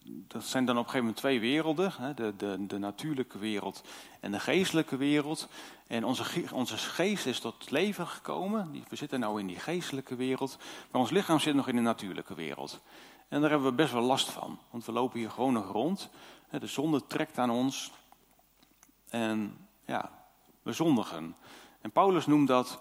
dat 0.05 0.45
zijn 0.45 0.65
dan 0.65 0.79
op 0.79 0.85
een 0.85 0.91
gegeven 0.91 1.07
moment 1.07 1.17
twee 1.17 1.41
werelden, 1.41 1.93
hè, 1.97 2.15
de, 2.15 2.35
de, 2.37 2.67
de 2.67 2.79
natuurlijke 2.79 3.39
wereld 3.39 3.83
en 4.21 4.33
de 4.33 4.41
geestelijke 4.41 4.97
wereld. 4.97 5.49
En 5.87 6.05
onze, 6.05 6.45
onze 6.53 6.77
geest 6.77 7.27
is 7.27 7.41
tot 7.41 7.71
leven 7.71 8.07
gekomen, 8.07 8.85
we 8.89 8.97
zitten 8.97 9.21
nou 9.21 9.41
in 9.41 9.47
die 9.47 9.59
geestelijke 9.59 10.17
wereld, 10.17 10.59
maar 10.91 11.01
ons 11.01 11.11
lichaam 11.11 11.39
zit 11.39 11.55
nog 11.55 11.69
in 11.69 11.77
de 11.77 11.83
natuurlijke 11.83 12.35
wereld. 12.35 12.81
En 13.29 13.41
daar 13.41 13.51
hebben 13.51 13.69
we 13.69 13.75
best 13.75 13.93
wel 13.93 14.03
last 14.03 14.31
van, 14.31 14.59
want 14.71 14.85
we 14.85 14.93
lopen 14.93 15.19
hier 15.19 15.31
gewoon 15.31 15.53
nog 15.53 15.73
rond. 15.73 16.11
De 16.51 16.67
zonde 16.67 17.07
trekt 17.07 17.39
aan 17.39 17.51
ons 17.51 17.93
en 19.09 19.67
ja, 19.87 20.11
we 20.63 20.73
zondigen. 20.73 21.37
En 21.81 21.91
Paulus 21.91 22.27
noemt 22.27 22.49
dat 22.49 22.81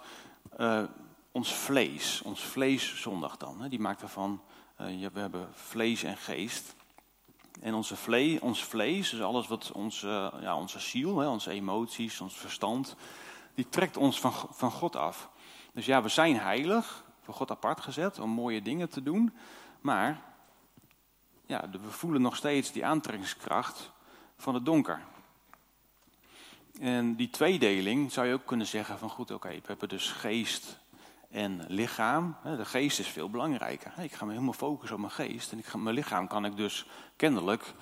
uh, 0.60 0.84
ons 1.32 1.54
vlees, 1.54 2.22
ons 2.22 2.42
vlees 2.42 3.02
zondag 3.02 3.38
dan. 3.38 3.68
Die 3.68 3.80
maakt 3.80 4.02
ervan, 4.02 4.42
we 4.88 5.20
hebben 5.20 5.50
vlees 5.54 6.04
en 6.04 6.18
geest. 6.18 6.76
En 7.62 7.74
onze 7.74 7.96
vlees, 7.96 8.40
ons 8.40 8.64
vlees, 8.64 9.10
dus 9.10 9.22
alles 9.22 9.48
wat 9.48 9.72
onze, 9.72 10.34
ja, 10.42 10.58
onze 10.58 10.80
ziel, 10.80 11.18
hè, 11.18 11.28
onze 11.28 11.52
emoties, 11.52 12.22
ons 12.22 12.38
verstand, 12.38 12.96
die 13.56 13.70
trekt 13.70 13.98
ons 13.98 14.20
van, 14.20 14.34
van 14.50 14.72
God 14.72 14.96
af. 14.96 15.30
Dus 15.74 15.86
ja, 15.86 16.02
we 16.02 16.10
zijn 16.10 16.40
heilig, 16.40 17.04
voor 17.22 17.34
God 17.34 17.52
apart 17.52 17.82
gezet 17.82 18.20
om 18.20 18.30
mooie 18.30 18.62
dingen 18.62 18.90
te 18.90 19.04
doen. 19.04 19.34
Maar 19.82 20.22
ja, 21.46 21.70
we 21.70 21.92
voelen 21.92 22.22
nog 22.22 22.36
steeds 22.36 22.72
die 22.72 22.86
aantrekkingskracht 22.86 23.92
van 24.38 24.54
het 24.54 24.66
donker. 24.66 25.02
En 26.80 27.16
die 27.16 27.30
tweedeling 27.30 28.12
zou 28.12 28.28
je 28.28 28.34
ook 28.34 28.46
kunnen 28.46 28.68
zeggen 28.68 28.98
van 28.98 29.10
goed, 29.10 29.32
oké, 29.32 29.50
we 29.50 29.62
hebben 29.64 29.90
dus 29.90 30.12
geest 30.12 30.80
en 31.32 31.66
lichaam. 31.68 32.36
De 32.44 32.66
geest 32.66 33.00
is 33.00 33.08
veel 33.08 33.30
belangrijker. 33.30 33.94
Ik 34.00 34.14
ga 34.14 34.26
me 34.26 34.32
helemaal 34.32 34.54
focussen 34.54 34.96
op 34.96 35.02
mijn 35.02 35.14
geest. 35.14 35.52
En 35.52 35.84
mijn 35.84 35.96
lichaam 35.96 36.28
kan 36.28 36.46
ik 36.46 36.56
dus 36.56 36.86
kennelijk, 37.16 37.74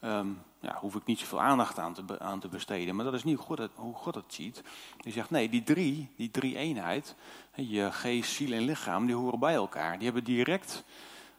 um, 0.00 0.42
ja, 0.60 0.76
hoef 0.80 0.94
ik 0.94 1.04
niet 1.04 1.18
zoveel 1.18 1.40
aandacht 1.40 1.78
aan 1.78 1.94
te, 1.94 2.18
aan 2.18 2.40
te 2.40 2.48
besteden. 2.48 2.96
Maar 2.96 3.04
dat 3.04 3.14
is 3.14 3.24
niet 3.24 3.36
hoe 3.36 3.46
God, 3.46 3.58
het, 3.58 3.70
hoe 3.74 3.94
God 3.94 4.14
het 4.14 4.34
ziet. 4.34 4.62
Die 4.96 5.12
zegt 5.12 5.30
nee, 5.30 5.48
die 5.48 5.62
drie, 5.62 6.12
die 6.16 6.30
drie 6.30 6.56
eenheid, 6.56 7.14
je 7.54 7.92
geest, 7.92 8.32
ziel 8.32 8.52
en 8.52 8.62
lichaam, 8.62 9.06
die 9.06 9.14
horen 9.14 9.38
bij 9.38 9.54
elkaar. 9.54 9.94
Die 9.94 10.04
hebben 10.04 10.24
direct 10.24 10.84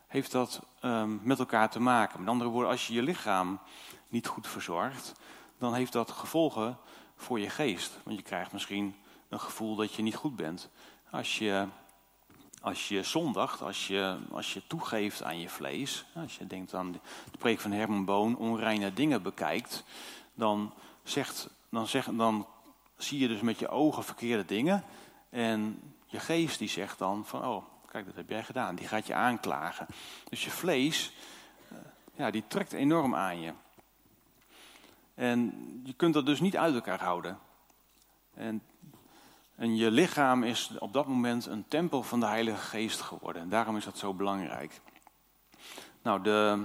heeft 0.08 0.32
dat 0.32 0.62
um, 0.82 1.20
met 1.24 1.40
elkaar 1.40 1.70
te 1.70 1.80
maken. 1.80 2.20
Met 2.20 2.30
andere 2.30 2.50
woorden, 2.50 2.72
als 2.72 2.88
je 2.88 2.94
je 2.94 3.02
lichaam 3.02 3.60
niet 4.10 4.28
goed 4.28 4.48
verzorgt, 4.48 5.12
dan 5.58 5.74
heeft 5.74 5.92
dat 5.92 6.12
gevolgen 6.12 6.78
voor 7.16 7.40
je 7.40 7.50
geest. 7.50 8.00
Want 8.04 8.18
je 8.18 8.24
krijgt 8.24 8.52
misschien 8.52 8.96
een 9.30 9.40
gevoel 9.40 9.76
dat 9.76 9.94
je 9.94 10.02
niet 10.02 10.16
goed 10.16 10.36
bent. 10.36 10.70
Als 11.10 11.38
je, 11.38 11.66
als 12.62 12.88
je 12.88 13.04
zondigt, 13.04 13.62
als 13.62 13.88
je, 13.88 14.18
als 14.32 14.54
je 14.54 14.62
toegeeft 14.68 15.24
aan 15.24 15.40
je 15.40 15.50
vlees, 15.50 16.06
als 16.16 16.38
je 16.38 16.48
denkt 16.48 16.74
aan 16.74 16.92
de 16.92 17.00
preek 17.38 17.60
van 17.60 17.72
Herman 17.72 18.06
Boon, 18.06 18.38
onreine 18.38 18.94
dingen 18.94 19.22
bekijkt, 19.22 19.84
dan, 20.34 20.74
zegt, 21.04 21.50
dan, 21.70 21.88
zegt, 21.88 22.18
dan 22.18 22.48
zie 22.98 23.20
je 23.20 23.28
dus 23.28 23.42
met 23.42 23.60
je 23.60 23.68
ogen 23.68 24.04
verkeerde 24.04 24.46
dingen. 24.46 24.84
En 25.30 25.82
je 26.06 26.20
geest 26.20 26.60
die 26.60 26.70
zegt 26.70 26.98
dan 26.98 27.26
van, 27.26 27.46
oh, 27.46 27.64
Kijk, 27.98 28.06
dat 28.06 28.16
heb 28.16 28.30
jij 28.30 28.44
gedaan. 28.44 28.76
Die 28.76 28.88
gaat 28.88 29.08
je 29.08 29.14
aanklagen. 29.14 29.88
Dus 30.30 30.44
je 30.44 30.50
vlees, 30.50 31.14
eh, 31.70 31.78
ja, 32.16 32.32
die 32.32 32.44
trekt 32.48 32.74
enorm 32.74 33.16
aan 33.16 33.40
je. 33.40 33.54
En 35.14 35.54
je 35.84 35.94
kunt 35.94 36.14
dat 36.14 36.26
dus 36.26 36.40
niet 36.40 36.58
uit 36.58 36.74
elkaar 36.76 37.00
houden. 37.00 37.40
En, 38.34 38.62
en 39.58 39.76
je 39.76 39.92
lichaam 39.92 40.44
is 40.44 40.72
op 40.80 40.94
dat 40.94 41.08
moment 41.08 41.46
een 41.46 41.66
tempel 41.68 42.04
van 42.04 42.20
de 42.20 42.26
Heilige 42.26 42.66
Geest 42.66 43.02
geworden. 43.02 43.42
En 43.42 43.50
daarom 43.50 43.78
is 43.78 43.86
dat 43.86 43.98
zo 43.98 44.14
belangrijk. 44.14 44.82
Nou, 46.02 46.24
de, 46.24 46.64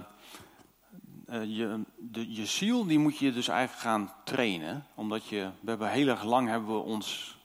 uh, 1.29 1.45
je, 1.45 1.81
de, 1.99 2.35
je 2.35 2.47
ziel 2.47 2.87
die 2.87 2.99
moet 2.99 3.19
je 3.19 3.33
dus 3.33 3.49
eigenlijk 3.49 3.81
gaan 3.81 4.13
trainen. 4.25 4.87
Omdat 4.95 5.27
je, 5.27 5.51
we 5.61 5.69
hebben 5.69 5.91
heel 5.91 6.09
erg 6.09 6.23
lang 6.25 6.49
hebben 6.49 6.75
we 6.75 6.83
ons 6.83 7.41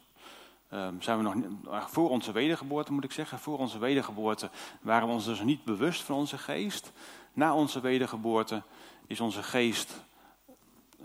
Um, 0.74 1.02
zijn 1.02 1.18
we 1.18 1.24
nog 1.24 1.36
uh, 1.66 1.86
voor 1.86 2.10
onze 2.10 2.32
wedergeboorte, 2.32 2.94
moet 2.94 3.04
ik 3.04 3.12
zeggen. 3.12 3.40
Voor 3.40 3.58
onze 3.58 3.80
wedergeboorte 3.80 4.50
waren 4.82 5.08
we 5.08 5.14
ons 5.14 5.26
dus 5.26 5.42
niet 5.42 5.64
bewust 5.64 6.02
van 6.02 6.16
onze 6.16 6.38
geest. 6.38 6.92
Na 7.34 7.56
onze 7.56 7.80
wedergeboorte 7.80 8.62
is 9.06 9.20
onze 9.20 9.44
geest 9.44 10.04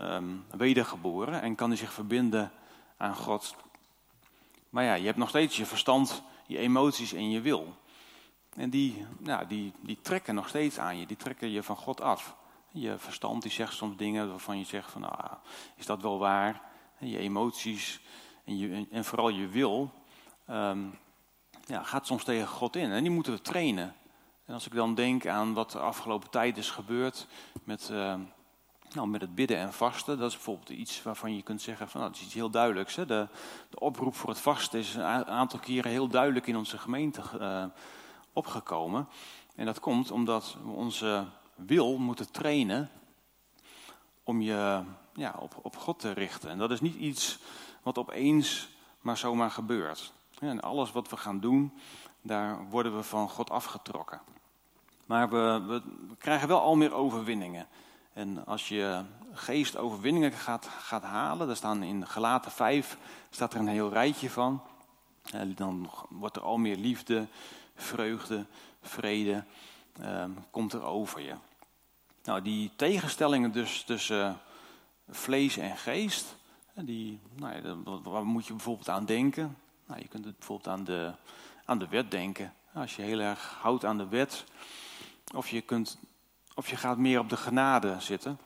um, 0.01 0.45
wedergeboren 0.51 1.43
en 1.43 1.55
kan 1.55 1.69
hij 1.69 1.79
zich 1.79 1.93
verbinden 1.93 2.53
aan 2.97 3.15
God. 3.15 3.57
Maar 4.73 4.85
ja, 4.85 4.95
je 4.95 5.05
hebt 5.07 5.19
nog 5.19 5.29
steeds 5.29 5.57
je 5.57 5.67
verstand, 5.67 6.23
je 6.47 6.59
emoties 6.59 7.13
en 7.13 7.31
je 7.31 7.41
wil. 7.41 7.75
En 8.57 8.71
die, 8.71 9.07
nou, 9.19 9.47
die, 9.47 9.73
die 9.81 9.99
trekken 10.01 10.35
nog 10.35 10.49
steeds 10.49 10.79
aan 10.79 10.99
je, 10.99 11.07
die 11.07 11.17
trekken 11.17 11.51
je 11.51 11.63
van 11.63 11.77
God 11.77 12.01
af. 12.01 12.37
Je 12.69 12.99
verstand 12.99 13.43
die 13.43 13.51
zegt 13.51 13.75
soms 13.75 13.97
dingen 13.97 14.31
waarvan 14.31 14.59
je 14.59 14.65
zegt 14.65 14.91
van, 14.91 15.01
nou, 15.01 15.15
is 15.77 15.87
dat 15.87 16.03
wel 16.03 16.19
waar? 16.19 16.63
En 16.99 17.09
je 17.09 17.19
emoties 17.19 18.01
en, 18.45 18.59
je, 18.59 18.87
en 18.91 19.05
vooral 19.05 19.29
je 19.29 19.49
wil, 19.49 19.93
um, 20.51 20.99
ja, 21.67 21.83
gaat 21.83 22.07
soms 22.07 22.25
tegen 22.25 22.49
God 22.49 22.77
in. 22.77 22.91
En 22.91 23.03
die 23.03 23.13
moeten 23.13 23.33
we 23.33 23.41
trainen. 23.41 23.95
En 24.45 24.55
als 24.55 24.67
ik 24.67 24.75
dan 24.75 24.95
denk 24.95 25.27
aan 25.27 25.55
wat 25.55 25.71
de 25.71 25.79
afgelopen 25.79 26.31
tijd 26.31 26.57
is 26.57 26.71
gebeurd 26.71 27.27
met, 27.65 27.89
uh, 27.93 28.15
nou, 28.95 29.09
met 29.09 29.21
het 29.21 29.35
bidden 29.35 29.57
en 29.57 29.73
vasten, 29.73 30.19
dat 30.19 30.29
is 30.29 30.35
bijvoorbeeld 30.35 30.69
iets 30.69 31.03
waarvan 31.03 31.37
je 31.37 31.43
kunt 31.43 31.63
zeggen 31.63 31.89
van 31.89 32.01
nou, 32.01 32.13
dat 32.13 32.21
is 32.21 32.27
iets 32.27 32.35
heel 32.37 32.51
duidelijks. 32.51 32.95
Hè? 32.97 33.07
De, 33.07 33.29
de 33.71 33.79
oproep 33.79 34.15
voor 34.15 34.29
het 34.29 34.41
vasten 34.41 34.79
is 34.79 34.95
een 34.95 35.27
aantal 35.27 35.59
keren 35.59 35.91
heel 35.91 36.09
duidelijk 36.09 36.47
in 36.47 36.57
onze 36.57 36.79
gemeente 36.79 37.23
uh, 37.41 37.65
opgekomen. 38.33 39.09
En 39.55 39.67
dat 39.67 39.81
komt 39.81 40.11
omdat 40.11 40.57
we 40.65 40.71
onze 40.71 41.25
wil 41.55 41.99
moeten 41.99 42.33
trainen 42.33 42.91
om 44.23 44.41
je 44.41 44.83
ja, 45.15 45.35
op, 45.39 45.59
op 45.63 45.77
God 45.77 45.99
te 45.99 46.11
richten. 46.11 46.51
En 46.51 46.59
dat 46.59 46.71
is 46.71 46.81
niet 46.81 46.97
iets 46.97 47.39
wat 47.83 47.99
opeens 47.99 48.69
maar 49.01 49.17
zomaar 49.17 49.51
gebeurt. 49.51 50.13
En 50.39 50.61
alles 50.61 50.93
wat 50.93 51.09
we 51.09 51.17
gaan 51.17 51.41
doen, 51.41 51.73
daar 52.23 52.69
worden 52.69 52.97
we 52.97 53.03
van 53.03 53.29
God 53.29 53.51
afgetrokken. 53.51 54.21
Maar 55.07 55.29
we, 55.29 55.63
we, 55.67 55.83
krijgen 56.19 56.49
wel 56.49 56.61
al 56.61 56.77
meer 56.77 56.95
overwinningen. 56.95 57.67
En 58.13 58.47
als 58.47 58.69
je 58.69 59.03
geest 59.33 59.77
overwinningen 59.77 60.33
gaat, 60.33 61.03
halen, 61.03 61.47
daar 61.47 61.57
staan 61.57 61.83
in 61.83 62.07
Gelaten 62.07 62.51
5 62.51 62.99
staat 63.31 63.55
er 63.55 63.61
een 63.61 63.69
heel 63.69 63.93
rijtje 63.93 64.31
van. 64.31 64.63
dan 65.55 65.91
wordt 66.09 66.37
er 66.37 66.43
al 66.43 66.59
meer 66.59 66.77
liefde, 66.77 67.27
vreugde, 67.75 68.47
vrede, 68.81 69.45
ehm, 70.01 70.31
komt 70.51 70.73
er 70.73 70.83
over 70.83 71.21
je. 71.21 71.35
Nou, 72.25 72.43
die 72.43 72.71
tegenstellingen 72.77 73.53
dus 73.53 73.83
tussen 73.83 74.41
vlees 75.09 75.57
en 75.57 75.77
geest, 75.77 76.37
die, 76.75 77.21
nou 77.37 77.55
ja, 77.55 78.01
waar 78.03 78.27
moet 78.27 78.47
je 78.47 78.53
bijvoorbeeld 78.53 78.89
aan 78.89 79.05
denken? 79.05 79.57
Nou, 79.87 80.01
je 80.01 80.09
kunt 80.09 80.39
bijvoorbeeld 80.39 80.69
aan 80.69 80.85
de, 80.85 81.13
aan 81.65 81.79
de 81.79 81.89
wet 81.89 82.11
denken. 82.11 82.55
Als 82.75 82.97
je 82.97 83.03
heel 83.03 83.21
erg 83.21 83.57
houdt 83.61 83.85
aan 83.85 83.99
de 83.99 84.09
wet, 84.09 84.45
of 85.35 85.49
je, 85.49 85.61
kunt, 85.61 85.99
of 86.55 86.71
je 86.71 86.77
gaat 86.77 86.99
meer 86.99 87.19
op 87.19 87.29
de 87.29 87.37
genade 87.37 87.97
zitten. 88.01 88.39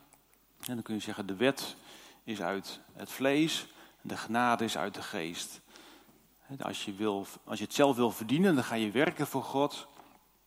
En 0.61 0.75
dan 0.75 0.83
kun 0.83 0.95
je 0.95 1.01
zeggen, 1.01 1.27
de 1.27 1.37
wet 1.37 1.77
is 2.25 2.43
uit 2.43 2.81
het 2.93 3.11
vlees, 3.11 3.67
de 4.01 4.17
genade 4.17 4.65
is 4.65 4.77
uit 4.77 4.95
de 4.95 5.03
geest. 5.03 5.61
Als 6.61 6.85
je, 6.85 6.95
wil, 6.95 7.27
als 7.45 7.59
je 7.59 7.65
het 7.65 7.75
zelf 7.75 7.97
wil 7.97 8.11
verdienen, 8.11 8.55
dan 8.55 8.65
ga 8.65 8.75
je 8.75 8.91
werken 8.91 9.27
voor 9.27 9.43
God. 9.43 9.87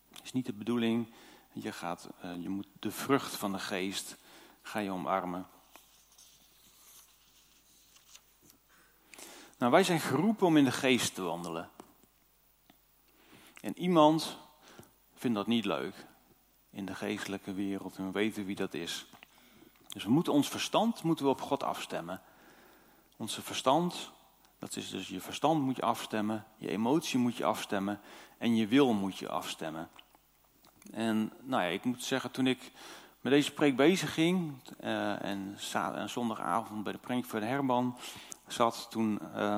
Dat 0.10 0.22
is 0.24 0.32
niet 0.32 0.46
de 0.46 0.54
bedoeling. 0.54 1.14
Je, 1.54 1.72
gaat, 1.72 2.10
eh, 2.22 2.42
je 2.42 2.50
moet 2.50 2.68
de 2.80 2.92
vrucht 2.92 3.36
van 3.36 3.52
de 3.52 3.60
geest 3.60 4.18
ga 4.62 4.80
je 4.80 4.92
omarmen. 4.92 5.48
Nou, 9.58 9.72
wij 9.72 9.84
zijn 9.84 10.00
geroepen 10.00 10.48
om 10.48 10.58
in 10.58 10.64
de 10.64 10.72
geest 10.72 11.16
te 11.16 11.22
wandelen. 11.22 11.70
En 13.62 13.78
iemand 13.78 14.38
vindt 15.16 15.36
dat 15.36 15.48
niet 15.48 15.66
leuk 15.66 16.08
in 16.72 16.86
de 16.86 16.96
geestelijke 16.96 17.54
wereld 17.54 17.98
en 17.98 18.06
we 18.06 18.12
weten 18.12 18.46
wie 18.46 18.56
dat 18.56 18.74
is. 18.74 19.06
Dus 19.88 20.04
we 20.04 20.10
moeten 20.10 20.34
ons 20.34 20.50
verstand 20.50 21.04
moeten 21.04 21.26
we 21.26 21.32
op 21.32 21.42
God 21.42 21.64
afstemmen. 21.64 22.22
Onze 23.18 23.42
verstand, 23.42 24.12
dat 24.60 24.76
is 24.76 24.90
dus 24.90 25.08
je 25.08 25.22
verstand 25.22 25.62
moet 25.62 25.76
je 25.76 25.82
afstemmen, 25.82 26.46
je 26.58 26.70
emotie 26.70 27.20
moet 27.20 27.36
je 27.36 27.46
afstemmen 27.46 28.00
en 28.38 28.56
je 28.56 28.68
wil 28.68 28.94
moet 28.94 29.18
je 29.18 29.30
afstemmen. 29.30 29.90
En 30.92 31.34
nou 31.42 31.64
ja, 31.64 31.70
ik 31.70 31.84
moet 31.84 32.04
zeggen, 32.04 32.32
toen 32.32 32.48
ik 32.48 32.72
met 33.22 33.32
deze 33.32 33.54
preek 33.54 33.76
bezig 33.76 34.14
ging 34.14 34.54
uh, 34.84 35.24
en, 35.24 35.56
zondagavond 36.06 36.84
bij 36.84 36.94
de 36.94 37.00
preek 37.00 37.26
voor 37.26 37.40
de 37.40 37.46
Herman 37.46 37.98
zat, 38.48 38.88
toen, 38.90 39.20
uh, 39.36 39.58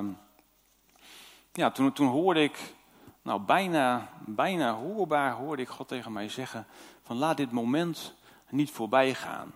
ja, 1.53 1.71
toen, 1.71 1.91
toen 1.91 2.07
hoorde 2.07 2.43
ik, 2.43 2.75
nou 3.21 3.41
bijna, 3.41 4.09
bijna 4.25 4.73
hoorbaar 4.73 5.31
hoorde 5.31 5.61
ik 5.61 5.69
God 5.69 5.87
tegen 5.87 6.11
mij 6.11 6.29
zeggen 6.29 6.67
van 7.11 7.19
laat 7.19 7.37
dit 7.37 7.51
moment 7.51 8.13
niet 8.49 8.71
voorbij 8.71 9.13
gaan. 9.13 9.53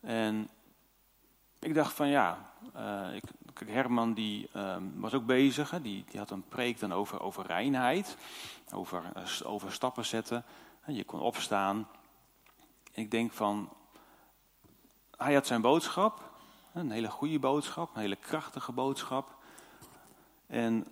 En 0.00 0.48
ik 1.58 1.74
dacht 1.74 1.92
van 1.92 2.08
ja, 2.08 2.52
uh, 2.76 3.14
ik, 3.14 3.22
Herman 3.66 4.14
die 4.14 4.48
uh, 4.56 4.76
was 4.94 5.14
ook 5.14 5.26
bezig, 5.26 5.70
hè, 5.70 5.82
die, 5.82 6.04
die 6.10 6.18
had 6.18 6.30
een 6.30 6.48
preek 6.48 6.78
dan 6.78 6.92
over, 6.92 7.20
over 7.20 7.46
reinheid, 7.46 8.16
over, 8.72 9.02
uh, 9.16 9.50
over 9.50 9.72
stappen 9.72 10.04
zetten. 10.04 10.44
Je 10.86 11.04
kon 11.04 11.20
opstaan. 11.20 11.88
Ik 12.92 13.10
denk 13.10 13.32
van, 13.32 13.72
hij 15.16 15.34
had 15.34 15.46
zijn 15.46 15.60
boodschap, 15.60 16.30
een 16.72 16.90
hele 16.90 17.10
goede 17.10 17.38
boodschap, 17.38 17.94
een 17.94 18.00
hele 18.00 18.16
krachtige 18.16 18.72
boodschap. 18.72 19.34
En 20.46 20.86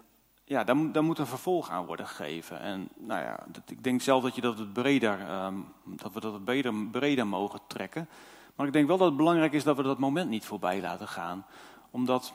ja, 0.44 0.64
daar, 0.64 1.04
moet 1.04 1.18
een 1.18 1.26
vervolg 1.26 1.70
aan 1.70 1.86
worden 1.86 2.06
gegeven. 2.06 2.60
En 2.60 2.88
nou 2.96 3.22
ja, 3.22 3.44
dat, 3.46 3.62
ik 3.70 3.84
denk 3.84 4.02
zelf 4.02 4.22
dat, 4.22 4.34
je 4.34 4.40
dat, 4.40 4.58
het 4.58 4.72
breder, 4.72 5.44
um, 5.44 5.66
dat 5.84 6.12
we 6.12 6.20
dat 6.20 6.44
breder, 6.44 6.74
breder 6.90 7.26
mogen 7.26 7.60
trekken. 7.66 8.08
Maar 8.54 8.66
ik 8.66 8.72
denk 8.72 8.86
wel 8.86 8.96
dat 8.96 9.08
het 9.08 9.16
belangrijk 9.16 9.52
is 9.52 9.64
dat 9.64 9.76
we 9.76 9.82
dat 9.82 9.98
moment 9.98 10.30
niet 10.30 10.44
voorbij 10.44 10.80
laten 10.80 11.08
gaan. 11.08 11.46
Omdat 11.90 12.32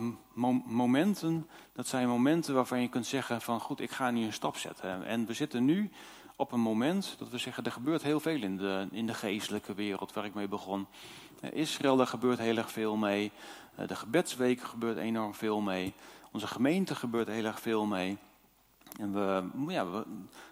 momenten, 0.65 1.47
dat 1.73 1.87
zijn 1.87 2.07
momenten 2.07 2.53
waarvan 2.53 2.81
je 2.81 2.89
kunt 2.89 3.05
zeggen 3.05 3.41
van 3.41 3.59
goed, 3.59 3.79
ik 3.79 3.91
ga 3.91 4.11
nu 4.11 4.25
een 4.25 4.33
stap 4.33 4.57
zetten. 4.57 5.05
En 5.05 5.25
we 5.25 5.33
zitten 5.33 5.65
nu 5.65 5.91
op 6.35 6.51
een 6.51 6.59
moment 6.59 7.15
dat 7.17 7.29
we 7.29 7.37
zeggen, 7.37 7.63
er 7.63 7.71
gebeurt 7.71 8.03
heel 8.03 8.19
veel 8.19 8.41
in 8.41 8.57
de, 8.57 8.87
in 8.91 9.07
de 9.07 9.13
geestelijke 9.13 9.73
wereld 9.73 10.13
waar 10.13 10.25
ik 10.25 10.33
mee 10.33 10.47
begon. 10.47 10.87
Israël, 11.51 11.95
daar 11.95 12.07
gebeurt 12.07 12.39
heel 12.39 12.57
erg 12.57 12.71
veel 12.71 12.95
mee. 12.95 13.31
Eh, 13.75 13.87
de 13.87 13.95
gebedsweek 13.95 14.61
gebeurt 14.61 14.97
enorm 14.97 15.33
veel 15.33 15.61
mee. 15.61 15.93
Onze 16.31 16.47
gemeente 16.47 16.95
gebeurt 16.95 17.27
heel 17.27 17.45
erg 17.45 17.59
veel 17.59 17.85
mee. 17.85 18.17
En 18.99 19.13
we, 19.13 19.43
ja, 19.67 19.85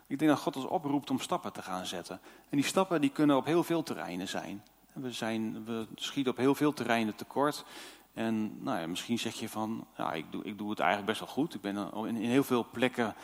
ik 0.08 0.20
denk 0.20 0.32
dat 0.32 0.40
God 0.40 0.56
ons 0.56 0.66
oproept 0.66 1.10
om 1.10 1.20
stappen 1.20 1.54
te 1.54 1.62
gaan 1.62 1.86
zetten. 1.86 2.20
En 2.50 2.58
die 2.58 2.66
stappen 2.66 3.02
die 3.02 3.10
kunnen 3.10 3.38
op 3.38 3.46
heel 3.46 3.64
veel 3.64 3.84
terreinen 3.84 4.28
zijn. 4.28 4.64
We, 4.94 5.12
zijn, 5.12 5.66
we 5.66 5.88
schieten 5.96 6.32
op 6.32 6.38
heel 6.38 6.56
veel 6.56 6.74
terreinen 6.74 7.16
tekort. 7.16 7.66
En 8.14 8.64
nou 8.64 8.80
ja, 8.80 8.88
misschien 8.88 9.20
zeg 9.20 9.34
je 9.34 9.50
van, 9.50 9.86
ja, 9.98 10.14
ik, 10.14 10.32
doe, 10.32 10.44
ik 10.44 10.58
doe 10.58 10.70
het 10.70 10.80
eigenlijk 10.80 11.10
best 11.10 11.20
wel 11.20 11.34
goed. 11.34 11.54
Ik 11.54 11.62
ben 11.62 11.94
in, 11.94 12.16
in 12.16 12.30
heel 12.30 12.44
veel 12.44 12.66
plekken 12.72 13.16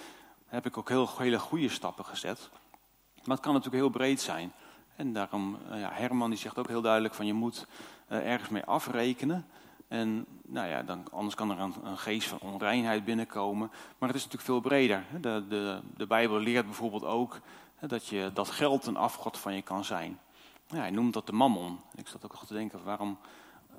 heb 0.48 0.66
ik 0.66 0.78
ook 0.78 0.90
heel, 0.90 1.10
hele 1.18 1.40
goede 1.40 1.70
stappen 1.70 2.06
gezet. 2.06 2.50
Maar 3.24 3.36
het 3.36 3.46
kan 3.46 3.54
natuurlijk 3.54 3.84
heel 3.84 3.92
breed 3.92 4.22
zijn. 4.22 4.52
En 4.96 5.14
daarom, 5.14 5.58
eh, 5.70 5.80
ja, 5.80 5.90
Herman 5.94 6.30
die 6.30 6.40
zegt 6.40 6.58
ook 6.58 6.68
heel 6.68 6.82
duidelijk 6.82 7.14
van 7.14 7.26
je 7.26 7.34
moet 7.34 7.68
uh, 8.12 8.32
ergens 8.32 8.50
mee 8.50 8.64
afrekenen. 8.64 9.46
En 9.94 10.26
nou 10.46 10.68
ja, 10.68 10.84
dan, 10.84 11.04
anders 11.12 11.36
kan 11.36 11.52
er 11.52 11.60
een, 11.60 11.74
een, 11.84 11.98
geest 11.98 12.28
van 12.28 12.40
onreinheid 12.40 13.06
binnenkomen. 13.06 13.72
Maar 13.98 14.10
het 14.10 14.18
is 14.18 14.24
natuurlijk 14.24 14.52
veel 14.52 14.60
breder. 14.60 15.04
De, 15.22 15.46
de, 15.50 15.82
de 15.98 16.08
Bijbel 16.08 16.40
leert 16.40 16.66
bijvoorbeeld 16.66 17.04
ook 17.04 17.40
dat, 17.80 18.08
je, 18.08 18.32
dat 18.34 18.50
geld 18.50 18.86
een 18.86 18.98
afgod 18.98 19.38
van 19.38 19.56
je 19.56 19.62
kan 19.62 19.86
zijn. 19.86 20.20
Ja, 20.68 20.78
hij 20.78 20.92
noemt 20.92 21.14
dat 21.14 21.26
de 21.26 21.34
mammon. 21.34 21.80
Ik 21.96 22.08
zat 22.08 22.26
ook 22.26 22.34
al 22.34 22.46
te 22.48 22.54
denken, 22.54 22.84
waarom, 22.84 23.18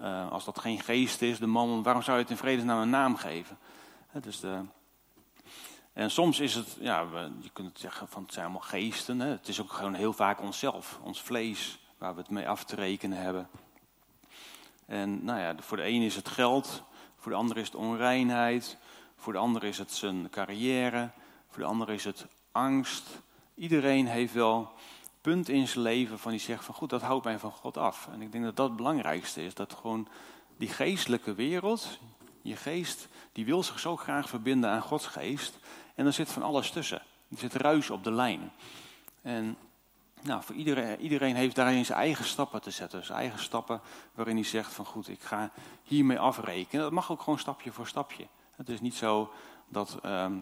uh, 0.00 0.30
als 0.30 0.44
dat 0.44 0.58
geen 0.58 0.80
geest 0.80 1.22
is, 1.22 1.38
de 1.38 1.46
mammon, 1.46 1.82
waarom 1.82 2.02
zou 2.02 2.16
je 2.16 2.22
het 2.22 2.32
in 2.32 2.38
vredesnaam 2.38 2.80
een 2.80 2.90
naam 2.90 3.16
geven? 3.16 3.58
dus 4.20 4.40
de, 4.40 4.60
en 5.92 6.10
soms 6.10 6.40
is 6.40 6.54
het, 6.54 6.76
ja, 6.80 7.06
je 7.40 7.50
kunt 7.52 7.68
het 7.68 7.78
zeggen 7.78 8.08
van 8.08 8.22
het 8.22 8.32
zijn 8.32 8.44
allemaal 8.44 8.62
geesten. 8.62 9.20
Het 9.20 9.48
is 9.48 9.60
ook 9.60 9.72
gewoon 9.72 9.94
heel 9.94 10.12
vaak 10.12 10.40
onszelf, 10.40 10.98
ons 11.02 11.22
vlees, 11.22 11.78
waar 11.98 12.14
we 12.14 12.20
het 12.20 12.30
mee 12.30 12.48
af 12.48 12.64
te 12.64 12.74
rekenen 12.74 13.18
hebben. 13.18 13.48
En 14.86 15.24
nou 15.24 15.40
ja, 15.40 15.54
voor 15.58 15.76
de 15.76 15.86
een 15.86 16.02
is 16.02 16.16
het 16.16 16.28
geld, 16.28 16.82
voor 17.16 17.32
de 17.32 17.38
ander 17.38 17.56
is 17.56 17.66
het 17.66 17.74
onreinheid, 17.74 18.78
voor 19.16 19.32
de 19.32 19.38
ander 19.38 19.64
is 19.64 19.78
het 19.78 19.92
zijn 19.92 20.30
carrière, 20.30 21.10
voor 21.48 21.62
de 21.62 21.68
ander 21.68 21.90
is 21.90 22.04
het 22.04 22.26
angst. 22.52 23.22
Iedereen 23.54 24.06
heeft 24.06 24.32
wel 24.32 24.72
punt 25.20 25.48
in 25.48 25.68
zijn 25.68 25.84
leven 25.84 26.18
van 26.18 26.30
die 26.30 26.40
zegt 26.40 26.64
van 26.64 26.74
goed, 26.74 26.90
dat 26.90 27.02
houdt 27.02 27.24
mij 27.24 27.38
van 27.38 27.52
God 27.52 27.76
af. 27.76 28.08
En 28.12 28.22
ik 28.22 28.32
denk 28.32 28.44
dat 28.44 28.56
dat 28.56 28.66
het 28.66 28.76
belangrijkste 28.76 29.44
is, 29.44 29.54
dat 29.54 29.72
gewoon 29.72 30.08
die 30.56 30.68
geestelijke 30.68 31.34
wereld, 31.34 31.98
je 32.42 32.56
geest, 32.56 33.08
die 33.32 33.44
wil 33.44 33.62
zich 33.62 33.78
zo 33.78 33.96
graag 33.96 34.28
verbinden 34.28 34.70
aan 34.70 34.82
Gods 34.82 35.06
geest. 35.06 35.58
En 35.94 36.06
er 36.06 36.12
zit 36.12 36.28
van 36.28 36.42
alles 36.42 36.70
tussen. 36.70 37.02
Er 37.30 37.38
zit 37.38 37.54
ruis 37.54 37.90
op 37.90 38.04
de 38.04 38.12
lijn. 38.12 38.52
En 39.22 39.56
nou, 40.24 40.42
voor 40.42 40.54
iedereen, 40.54 41.00
iedereen 41.00 41.34
heeft 41.34 41.56
daarin 41.56 41.84
zijn 41.84 41.98
eigen 41.98 42.24
stappen 42.24 42.62
te 42.62 42.70
zetten. 42.70 43.04
Zijn 43.04 43.18
eigen 43.18 43.38
stappen 43.38 43.80
waarin 44.14 44.36
hij 44.36 44.44
zegt 44.44 44.72
van 44.72 44.84
goed, 44.84 45.08
ik 45.08 45.22
ga 45.22 45.50
hiermee 45.82 46.18
afrekenen. 46.18 46.82
Dat 46.82 46.92
mag 46.92 47.10
ook 47.10 47.22
gewoon 47.22 47.38
stapje 47.38 47.72
voor 47.72 47.86
stapje. 47.86 48.26
Het 48.56 48.68
is 48.68 48.80
niet 48.80 48.94
zo 48.94 49.32
dat 49.68 49.98
ehm, 50.02 50.32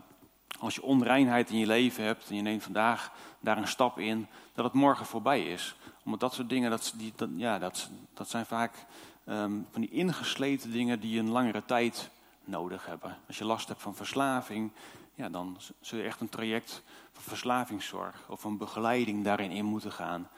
als 0.58 0.74
je 0.74 0.82
onreinheid 0.82 1.50
in 1.50 1.58
je 1.58 1.66
leven 1.66 2.04
hebt 2.04 2.28
en 2.28 2.36
je 2.36 2.42
neemt 2.42 2.62
vandaag 2.62 3.12
daar 3.40 3.56
een 3.56 3.68
stap 3.68 3.98
in, 3.98 4.26
dat 4.54 4.64
het 4.64 4.74
morgen 4.74 5.06
voorbij 5.06 5.46
is. 5.46 5.76
Omdat 6.04 6.20
dat 6.20 6.34
soort 6.34 6.48
dingen, 6.48 6.70
dat, 6.70 6.94
die, 6.96 7.12
ja, 7.36 7.58
dat, 7.58 7.90
dat 8.14 8.28
zijn 8.28 8.46
vaak 8.46 8.86
ehm, 9.24 9.52
van 9.70 9.80
die 9.80 9.90
ingesleten 9.90 10.72
dingen 10.72 11.00
die 11.00 11.18
een 11.18 11.30
langere 11.30 11.64
tijd 11.64 12.10
nodig 12.44 12.86
hebben. 12.86 13.16
Als 13.26 13.38
je 13.38 13.44
last 13.44 13.68
hebt 13.68 13.82
van 13.82 13.94
verslaving, 13.94 14.72
ja, 15.14 15.28
dan 15.28 15.56
zul 15.80 15.98
je 15.98 16.04
echt 16.04 16.20
een 16.20 16.28
traject 16.28 16.82
van 17.12 17.22
verslavingszorg 17.22 18.28
of 18.28 18.44
een 18.44 18.56
begeleiding 18.56 19.24
daarin 19.24 19.50
in 19.50 19.64
moeten 19.64 19.92
gaan. 19.92 20.28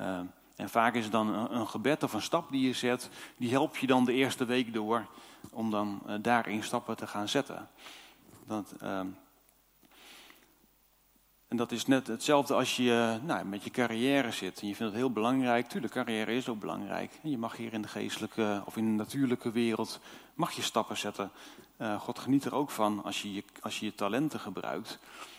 Uh, 0.00 0.20
en 0.56 0.68
vaak 0.68 0.94
is 0.94 1.02
het 1.02 1.12
dan 1.12 1.28
een, 1.28 1.66
gebed 1.66 2.02
of 2.02 2.12
een 2.12 2.22
stap 2.22 2.50
die 2.50 2.66
je 2.66 2.72
zet, 2.72 3.10
die 3.36 3.50
helpt 3.50 3.76
je 3.76 3.86
dan 3.86 4.04
de 4.04 4.12
eerste 4.12 4.44
week 4.44 4.72
door 4.72 5.06
om 5.50 5.70
dan 5.70 6.02
uh, 6.06 6.14
daarin 6.20 6.62
stappen 6.62 6.96
te 6.96 7.06
gaan 7.06 7.28
zetten. 7.28 7.68
Dat, 8.46 8.74
en 11.48 11.56
dat 11.56 11.72
is 11.72 11.86
net 11.86 12.06
hetzelfde 12.06 12.54
als 12.54 12.76
je 12.76 13.18
nou, 13.22 13.44
met 13.44 13.64
je 13.64 13.70
carrière 13.70 14.30
zit. 14.30 14.60
En 14.60 14.68
je 14.68 14.74
vindt 14.74 14.92
het 14.92 15.00
heel 15.00 15.12
belangrijk. 15.12 15.68
Tuurlijk, 15.68 15.92
carrière 15.92 16.34
is 16.34 16.48
ook 16.48 16.60
belangrijk. 16.60 17.12
Je 17.22 17.38
mag 17.38 17.56
hier 17.56 17.72
in 17.72 17.82
de 17.82 17.88
geestelijke 17.88 18.62
of 18.64 18.76
in 18.76 18.84
de 18.84 19.02
natuurlijke 19.02 19.50
wereld 19.50 20.00
mag 20.34 20.52
je 20.52 20.62
stappen 20.62 20.96
zetten. 20.96 21.30
Uh, 21.78 22.00
God 22.00 22.18
geniet 22.18 22.44
er 22.44 22.54
ook 22.54 22.70
van 22.70 23.04
als 23.04 23.22
je, 23.22 23.32
je 23.32 23.44
als 23.60 23.78
je 23.78 23.86
je 23.86 23.94
talenten 23.94 24.40
gebruikt. 24.40 24.98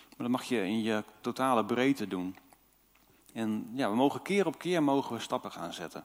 Maar 0.10 0.28
dat 0.28 0.30
mag 0.30 0.44
je 0.44 0.66
in 0.66 0.82
je 0.82 1.04
totale 1.22 1.66
breedte 1.66 2.08
doen. 2.08 2.38
En 3.34 3.70
ja, 3.74 3.90
we 3.90 3.96
mogen 3.96 4.22
keer 4.22 4.46
op 4.46 4.60
keer 4.60 4.84
mogen 4.84 5.16
we 5.16 5.22
stappen 5.22 5.52
gaan 5.52 5.74
zetten. 5.74 6.04